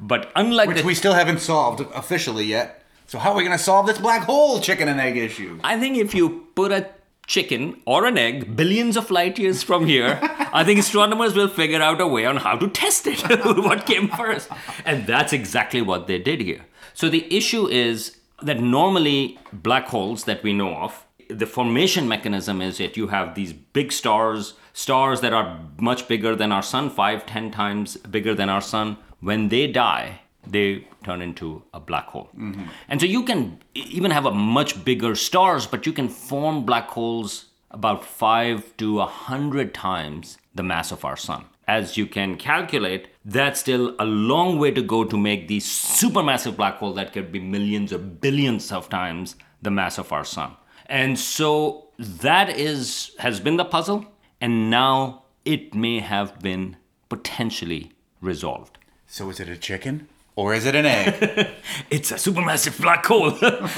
[0.00, 2.84] But unlike which the, we still haven't solved officially yet.
[3.06, 5.58] So how are we going to solve this black hole chicken and egg issue?
[5.64, 6.88] I think if you put a
[7.28, 10.18] chicken or an egg billions of light years from here,
[10.52, 13.20] I think astronomers will figure out a way on how to test it.
[13.44, 14.48] what came first?
[14.84, 16.64] And that's exactly what they did here.
[16.94, 22.62] So the issue is that normally black holes that we know of, the formation mechanism
[22.62, 26.88] is that you have these big stars stars that are much bigger than our sun,
[26.88, 30.20] five, ten times bigger than our sun, when they die,
[30.50, 32.30] they turn into a black hole.
[32.36, 32.64] Mm-hmm.
[32.88, 36.88] And so you can even have a much bigger stars, but you can form black
[36.88, 41.44] holes about five to a hundred times the mass of our sun.
[41.66, 46.56] As you can calculate, that's still a long way to go to make these supermassive
[46.56, 50.56] black hole that could be millions or billions of times the mass of our sun.
[50.86, 54.06] And so that is has been the puzzle
[54.40, 56.76] and now it may have been
[57.08, 58.78] potentially resolved.
[59.06, 60.08] So is it a chicken?
[60.38, 61.48] Or is it an egg?
[61.90, 63.36] it's a supermassive black hole.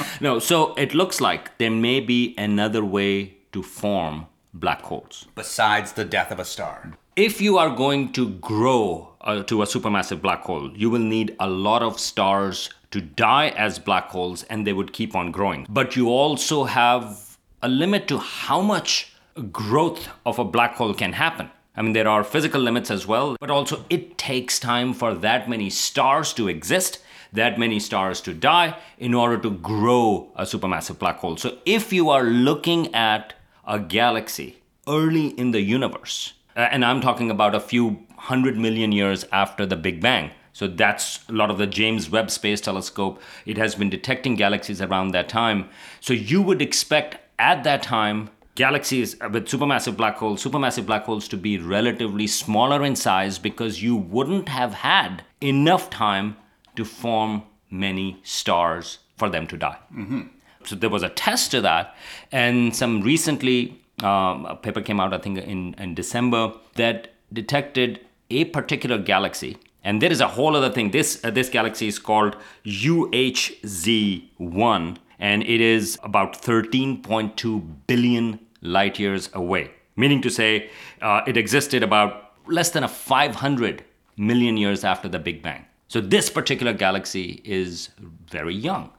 [0.21, 5.25] no, so it looks like there may be another way to form black holes.
[5.33, 6.93] Besides the death of a star.
[7.15, 11.35] If you are going to grow uh, to a supermassive black hole, you will need
[11.39, 15.65] a lot of stars to die as black holes and they would keep on growing.
[15.67, 19.13] But you also have a limit to how much
[19.51, 21.49] growth of a black hole can happen.
[21.75, 25.49] I mean, there are physical limits as well, but also it takes time for that
[25.49, 26.99] many stars to exist,
[27.31, 31.37] that many stars to die in order to grow a supermassive black hole.
[31.37, 34.57] So if you are looking at a galaxy
[34.87, 39.65] early in the universe, uh, and I'm talking about a few hundred million years after
[39.65, 40.31] the Big Bang.
[40.53, 43.21] So that's a lot of the James Webb Space Telescope.
[43.45, 45.69] It has been detecting galaxies around that time.
[46.01, 51.27] So you would expect at that time galaxies with supermassive black holes, supermassive black holes
[51.29, 56.35] to be relatively smaller in size because you wouldn't have had enough time
[56.75, 59.77] to form many stars for them to die.
[59.93, 60.21] Mm-hmm.
[60.65, 61.95] So there was a test to that,
[62.31, 68.01] and some recently um, a paper came out, I think, in, in December that detected
[68.29, 69.57] a particular galaxy.
[69.83, 70.91] And there is a whole other thing.
[70.91, 72.35] This uh, this galaxy is called
[72.65, 79.71] UHZ1, and it is about 13.2 billion light years away.
[79.95, 80.69] Meaning to say,
[81.01, 83.85] uh, it existed about less than a 500
[84.17, 85.65] million years after the Big Bang.
[85.87, 87.89] So this particular galaxy is
[88.27, 88.91] very young.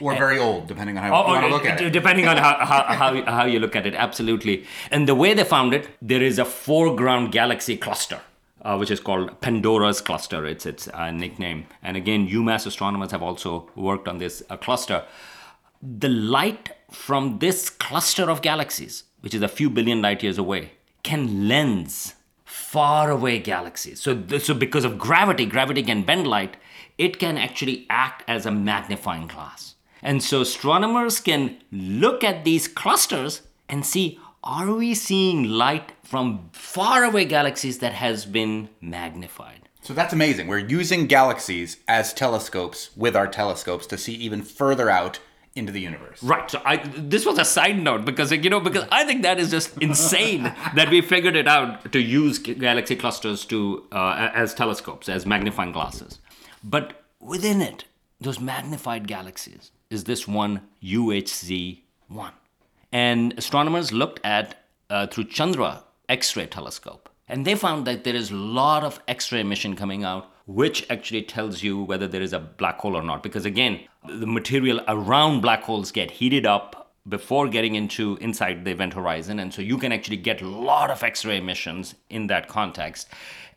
[0.00, 1.90] Or very old, depending on how Oh, you want to oh, look at it.
[1.90, 4.66] Depending on how, how, how, how you look at it, absolutely.
[4.90, 8.20] And the way they found it, there is a foreground galaxy cluster,
[8.60, 10.44] uh, which is called Pandora's cluster.
[10.44, 11.66] It's its uh, nickname.
[11.82, 15.04] And again, UMass astronomers have also worked on this uh, cluster.
[15.82, 20.72] The light from this cluster of galaxies, which is a few billion light years away,
[21.02, 22.14] can lens
[22.44, 24.00] far away galaxies.
[24.00, 26.56] So, th- so because of gravity, gravity can bend light.
[26.98, 29.74] It can actually act as a magnifying glass.
[30.02, 36.50] And so astronomers can look at these clusters and see are we seeing light from
[36.52, 39.68] faraway galaxies that has been magnified?
[39.82, 40.46] So that's amazing.
[40.46, 45.18] We're using galaxies as telescopes with our telescopes to see even further out
[45.56, 46.22] into the universe.
[46.22, 46.48] Right.
[46.50, 49.50] So I this was a side note because you know because I think that is
[49.50, 50.42] just insane
[50.74, 55.72] that we figured it out to use galaxy clusters to uh, as telescopes as magnifying
[55.72, 56.20] glasses.
[56.62, 57.84] But within it,
[58.20, 62.32] those magnified galaxies is this one UHZ one,
[62.92, 68.30] and astronomers looked at uh, through Chandra X-ray telescope, and they found that there is
[68.30, 72.38] a lot of X-ray emission coming out which actually tells you whether there is a
[72.38, 73.22] black hole or not.
[73.22, 78.70] Because again, the material around black holes get heated up before getting into inside the
[78.70, 82.48] event horizon, and so you can actually get a lot of X-ray emissions in that
[82.48, 83.08] context.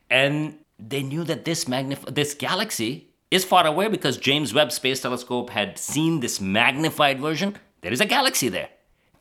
[0.10, 5.02] And they knew that this magnif- this galaxy is far away because James Webb Space
[5.02, 7.58] Telescope had seen this magnified version.
[7.82, 8.70] There is a galaxy there,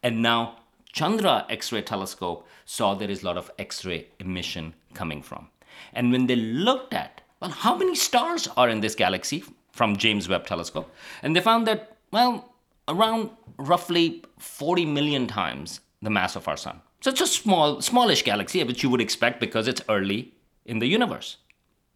[0.03, 0.59] and now
[0.93, 5.49] Chandra X-ray telescope saw there is a lot of X-ray emission coming from.
[5.93, 10.29] And when they looked at well, how many stars are in this galaxy from James
[10.29, 10.93] Webb Telescope?
[11.23, 12.53] And they found that, well,
[12.89, 16.81] around roughly 40 million times the mass of our sun.
[17.01, 20.33] So it's a small, smallish galaxy, which you would expect because it's early
[20.65, 21.37] in the universe,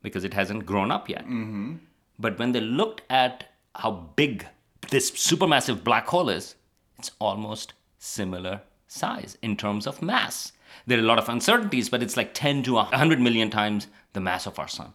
[0.03, 1.25] because it hasn't grown up yet.
[1.25, 1.75] Mm-hmm.
[2.19, 4.47] But when they looked at how big
[4.91, 6.55] this supermassive black hole is,
[6.99, 10.53] it's almost similar size in terms of mass.
[10.87, 14.21] There are a lot of uncertainties, but it's like 10 to 100 million times the
[14.21, 14.93] mass of our sun.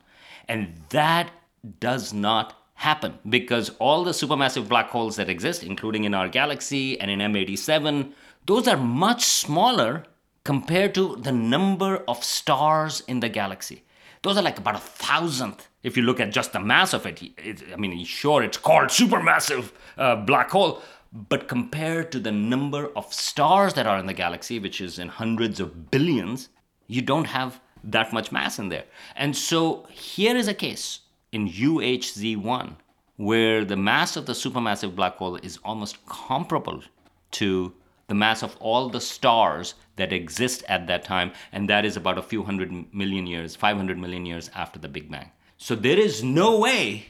[0.48, 1.32] And that
[1.80, 7.00] does not happen because all the supermassive black holes that exist, including in our galaxy
[7.00, 8.14] and in M87,
[8.46, 10.04] those are much smaller
[10.44, 13.84] compared to the number of stars in the galaxy.
[14.22, 17.22] Those are like about a thousandth if you look at just the mass of it.
[17.38, 20.82] it I mean, sure, it's called supermassive uh, black hole,
[21.12, 25.08] but compared to the number of stars that are in the galaxy, which is in
[25.10, 26.50] hundreds of billions,
[26.88, 28.86] you don't have that much mass in there.
[29.16, 31.00] And so here is a case
[31.32, 32.76] in UHZ1
[33.18, 36.84] where the mass of the supermassive black hole is almost comparable
[37.32, 37.74] to
[38.08, 42.18] the mass of all the stars that exist at that time, and that is about
[42.18, 45.32] a few hundred million years, 500 million years after the Big Bang.
[45.58, 47.08] So there is no way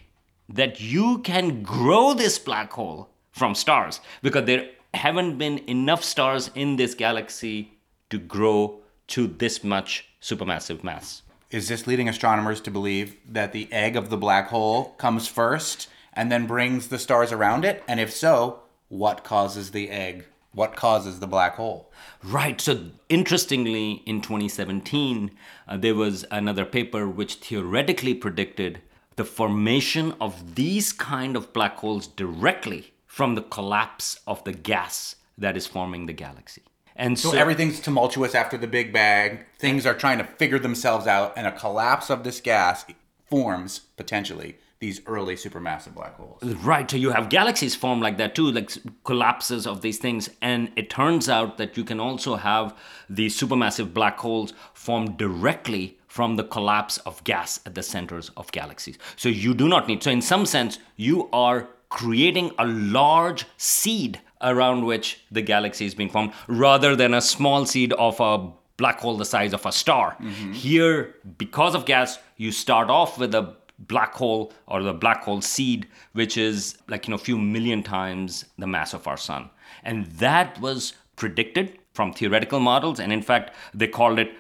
[0.49, 6.49] that you can grow this black hole from stars because there haven't been enough stars
[6.55, 7.77] in this galaxy
[8.09, 11.21] to grow to this much supermassive mass.
[11.49, 15.87] Is this leading astronomers to believe that the egg of the black hole comes first
[16.13, 17.83] and then brings the stars around it?
[17.87, 20.25] And if so, what causes the egg?
[20.51, 21.91] What causes the black hole?
[22.23, 22.59] Right.
[22.59, 25.31] So, interestingly, in 2017,
[25.67, 28.81] uh, there was another paper which theoretically predicted
[29.17, 35.15] the formation of these kind of black holes directly from the collapse of the gas
[35.37, 36.63] that is forming the galaxy.
[36.97, 39.39] And So, so, everything's tumultuous after the Big Bang.
[39.59, 42.85] Things are trying to figure themselves out, and a collapse of this gas
[43.29, 46.43] forms potentially these early supermassive black holes.
[46.43, 46.89] Right.
[46.89, 48.71] So you have galaxies form like that too, like
[49.03, 50.29] collapses of these things.
[50.41, 52.75] And it turns out that you can also have
[53.09, 58.51] these supermassive black holes form directly from the collapse of gas at the centers of
[58.51, 58.97] galaxies.
[59.15, 64.21] So you do not need, so in some sense, you are creating a large seed
[64.41, 68.99] around which the galaxy is being formed rather than a small seed of a black
[68.99, 70.15] hole the size of a star.
[70.21, 70.53] Mm-hmm.
[70.53, 75.41] Here, because of gas, you start off with a black hole or the black hole
[75.41, 79.49] seed, which is like, you know, a few million times the mass of our sun.
[79.83, 82.99] And that was predicted from theoretical models.
[82.99, 84.31] And in fact, they called it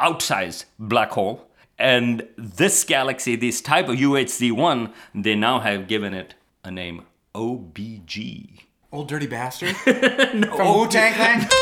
[0.00, 1.46] outsized black hole.
[1.78, 6.34] And this galaxy, this type of UHZ1, they now have given it
[6.64, 8.67] a name OBG.
[8.90, 9.76] Old dirty bastard?
[9.76, 11.48] From Wu Tang Clan?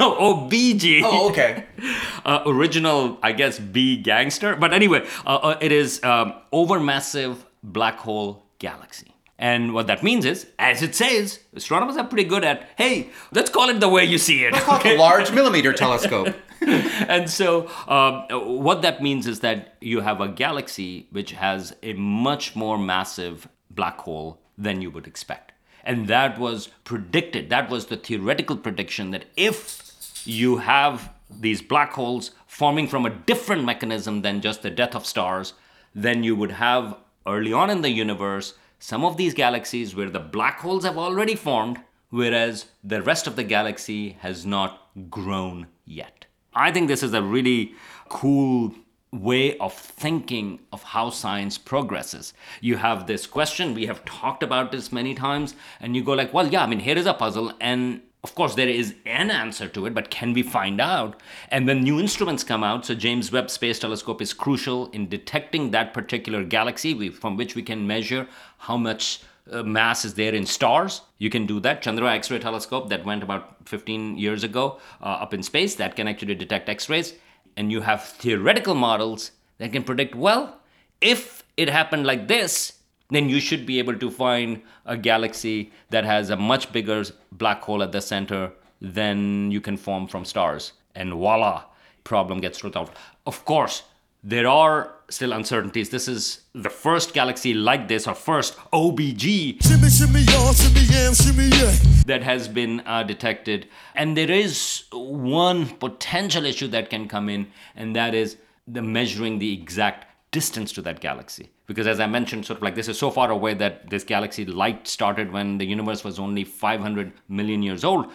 [0.00, 1.02] No, OBG.
[1.04, 1.66] Oh, okay.
[2.24, 4.56] uh, original, I guess, B gangster.
[4.56, 9.14] But anyway, uh, uh, it is um, overmassive black hole galaxy.
[9.38, 13.50] And what that means is, as it says, astronomers are pretty good at, hey, let's
[13.50, 14.54] call it the way you see it.
[14.54, 16.34] Called the Large Millimeter Telescope.
[16.62, 18.24] and so, um,
[18.62, 23.48] what that means is that you have a galaxy which has a much more massive
[23.70, 25.52] black hole than you would expect.
[25.84, 27.50] And that was predicted.
[27.50, 29.82] That was the theoretical prediction that if
[30.24, 35.06] you have these black holes forming from a different mechanism than just the death of
[35.06, 35.54] stars,
[35.94, 36.96] then you would have
[37.26, 41.34] early on in the universe some of these galaxies where the black holes have already
[41.34, 41.80] formed,
[42.10, 46.26] whereas the rest of the galaxy has not grown yet.
[46.54, 47.74] I think this is a really
[48.08, 48.74] cool
[49.12, 52.32] way of thinking of how science progresses.
[52.60, 56.32] You have this question, we have talked about this many times, and you go like,
[56.32, 59.68] well, yeah, I mean, here is a puzzle, and of course there is an answer
[59.68, 61.20] to it, but can we find out?
[61.50, 65.72] And when new instruments come out, so James Webb Space Telescope is crucial in detecting
[65.72, 70.46] that particular galaxy from which we can measure how much uh, mass is there in
[70.46, 71.02] stars.
[71.18, 71.82] You can do that.
[71.82, 75.96] Chandra X ray telescope that went about 15 years ago uh, up in space that
[75.96, 77.14] can actually detect X rays.
[77.56, 80.58] And you have theoretical models that can predict well,
[81.00, 82.78] if it happened like this,
[83.10, 87.62] then you should be able to find a galaxy that has a much bigger black
[87.62, 90.72] hole at the center than you can form from stars.
[90.94, 91.64] And voila,
[92.04, 92.96] problem gets resolved.
[93.26, 93.82] Of course,
[94.24, 95.90] there are still uncertainties.
[95.90, 101.14] This is the first galaxy like this, or first OBG Shimmy, shimmy, y'all, shimmy, yam,
[101.14, 101.74] shimmy, yeah.
[102.06, 103.68] that has been uh, detected.
[103.94, 108.36] And there is one potential issue that can come in, and that is
[108.66, 111.50] the measuring the exact distance to that galaxy.
[111.66, 114.44] Because as I mentioned, sort of like this is so far away that this galaxy
[114.44, 118.10] light started when the universe was only 500 million years old.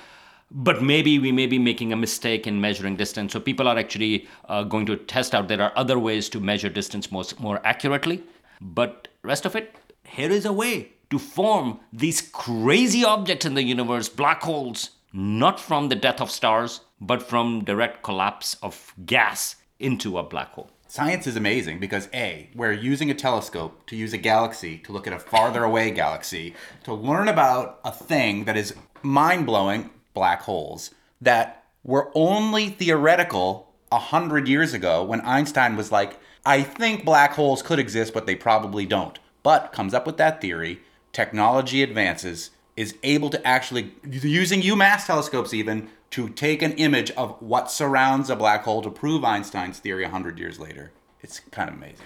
[0.49, 3.33] But maybe we may be making a mistake in measuring distance.
[3.33, 5.47] So people are actually uh, going to test out.
[5.47, 8.23] There are other ways to measure distance more, more accurately.
[8.61, 13.63] But rest of it, here is a way to form these crazy objects in the
[13.63, 19.55] universe, black holes, not from the death of stars, but from direct collapse of gas
[19.79, 20.69] into a black hole.
[20.87, 25.05] Science is amazing because A, we're using a telescope to use a galaxy to look
[25.05, 28.73] at a farther away galaxy to learn about a thing that is
[29.03, 30.89] mind blowing black holes
[31.21, 37.33] that were only theoretical a hundred years ago when Einstein was like, I think black
[37.33, 39.19] holes could exist, but they probably don't.
[39.43, 40.79] But comes up with that theory,
[41.13, 47.39] technology advances, is able to actually, using UMass telescopes even, to take an image of
[47.39, 50.91] what surrounds a black hole to prove Einstein's theory a 100 years later.
[51.21, 52.05] It's kind of amazing.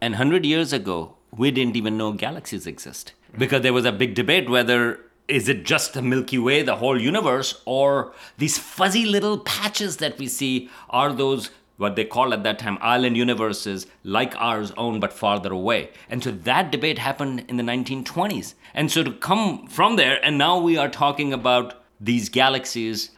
[0.00, 4.14] And 100 years ago, we didn't even know galaxies exist because there was a big
[4.14, 4.98] debate whether
[5.32, 10.18] is it just the Milky Way, the whole universe, or these fuzzy little patches that
[10.18, 15.00] we see are those what they call at that time island universes like ours own
[15.00, 15.90] but farther away.
[16.10, 18.54] And so that debate happened in the 1920s.
[18.74, 23.10] And so to come from there, and now we are talking about these galaxies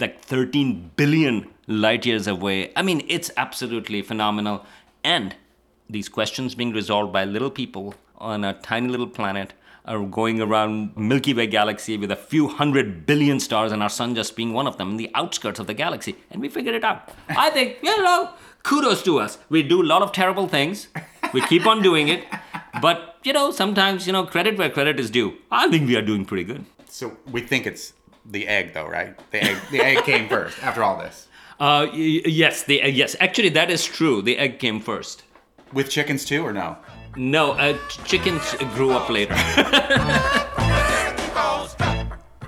[0.00, 2.72] like 13 billion light years away.
[2.74, 4.64] I mean, it's absolutely phenomenal.
[5.04, 5.36] And
[5.88, 9.52] these questions being resolved by little people on a tiny little planet
[9.88, 14.14] are going around Milky Way galaxy with a few hundred billion stars and our sun
[14.14, 16.16] just being one of them in the outskirts of the galaxy.
[16.30, 17.08] And we figured it out.
[17.28, 18.30] I think, you know,
[18.62, 19.38] kudos to us.
[19.48, 20.88] We do a lot of terrible things.
[21.32, 22.24] We keep on doing it.
[22.82, 25.34] But, you know, sometimes, you know, credit where credit is due.
[25.50, 26.64] I think we are doing pretty good.
[26.88, 27.92] So we think it's
[28.24, 29.16] the egg, though, right?
[29.30, 31.26] The egg, the egg came first after all this.
[31.58, 33.16] Uh, y- yes, the uh, yes.
[33.18, 34.22] Actually, that is true.
[34.22, 35.24] The egg came first.
[35.72, 36.76] With chickens too, or no?
[37.16, 39.34] No, uh, ch- chickens grew up later.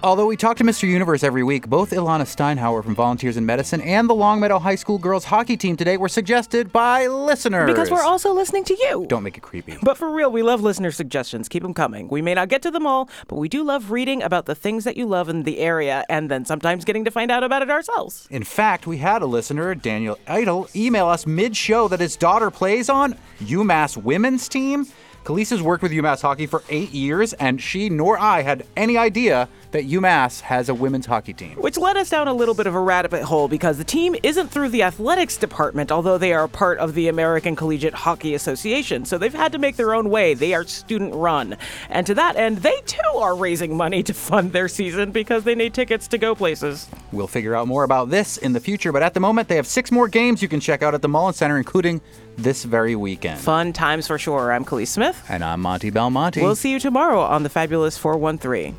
[0.03, 0.89] Although we talk to Mr.
[0.89, 4.97] Universe every week, both Ilana Steinhauer from Volunteers in Medicine and the Longmeadow High School
[4.97, 7.67] girls hockey team today were suggested by listeners.
[7.67, 9.05] Because we're also listening to you.
[9.11, 9.77] Don't make it creepy.
[9.83, 11.51] But for real, we love listener suggestions.
[11.51, 12.09] Keep them coming.
[12.09, 14.85] We may not get to them all, but we do love reading about the things
[14.85, 17.69] that you love in the area and then sometimes getting to find out about it
[17.69, 18.27] ourselves.
[18.31, 22.51] In fact, we had a listener, Daniel Idle, email us mid show that his daughter
[22.51, 24.87] plays on UMass women's team.
[25.25, 29.51] Kaliis's worked with UMass hockey for eight years, and she nor I had any idea
[29.73, 31.57] that UMass has a women's hockey team.
[31.57, 34.49] Which led us down a little bit of a rabbit hole because the team isn't
[34.49, 39.05] through the athletics department, although they are a part of the American Collegiate Hockey Association.
[39.05, 40.35] So they've had to make their own way.
[40.35, 41.57] They are student run.
[41.89, 45.55] And to that end, they too are raising money to fund their season because they
[45.55, 46.89] need tickets to go places.
[47.13, 49.67] We'll figure out more about this in the future, but at the moment, they have
[49.67, 52.01] six more games you can check out at the Mullins Center, including
[52.37, 53.41] this very weekend.
[53.41, 54.53] Fun times for sure.
[54.53, 55.23] I'm Kaliis Smith.
[55.29, 56.43] And I'm Monte Belmonte.
[56.43, 58.77] We'll see you tomorrow on the Fabulous 413.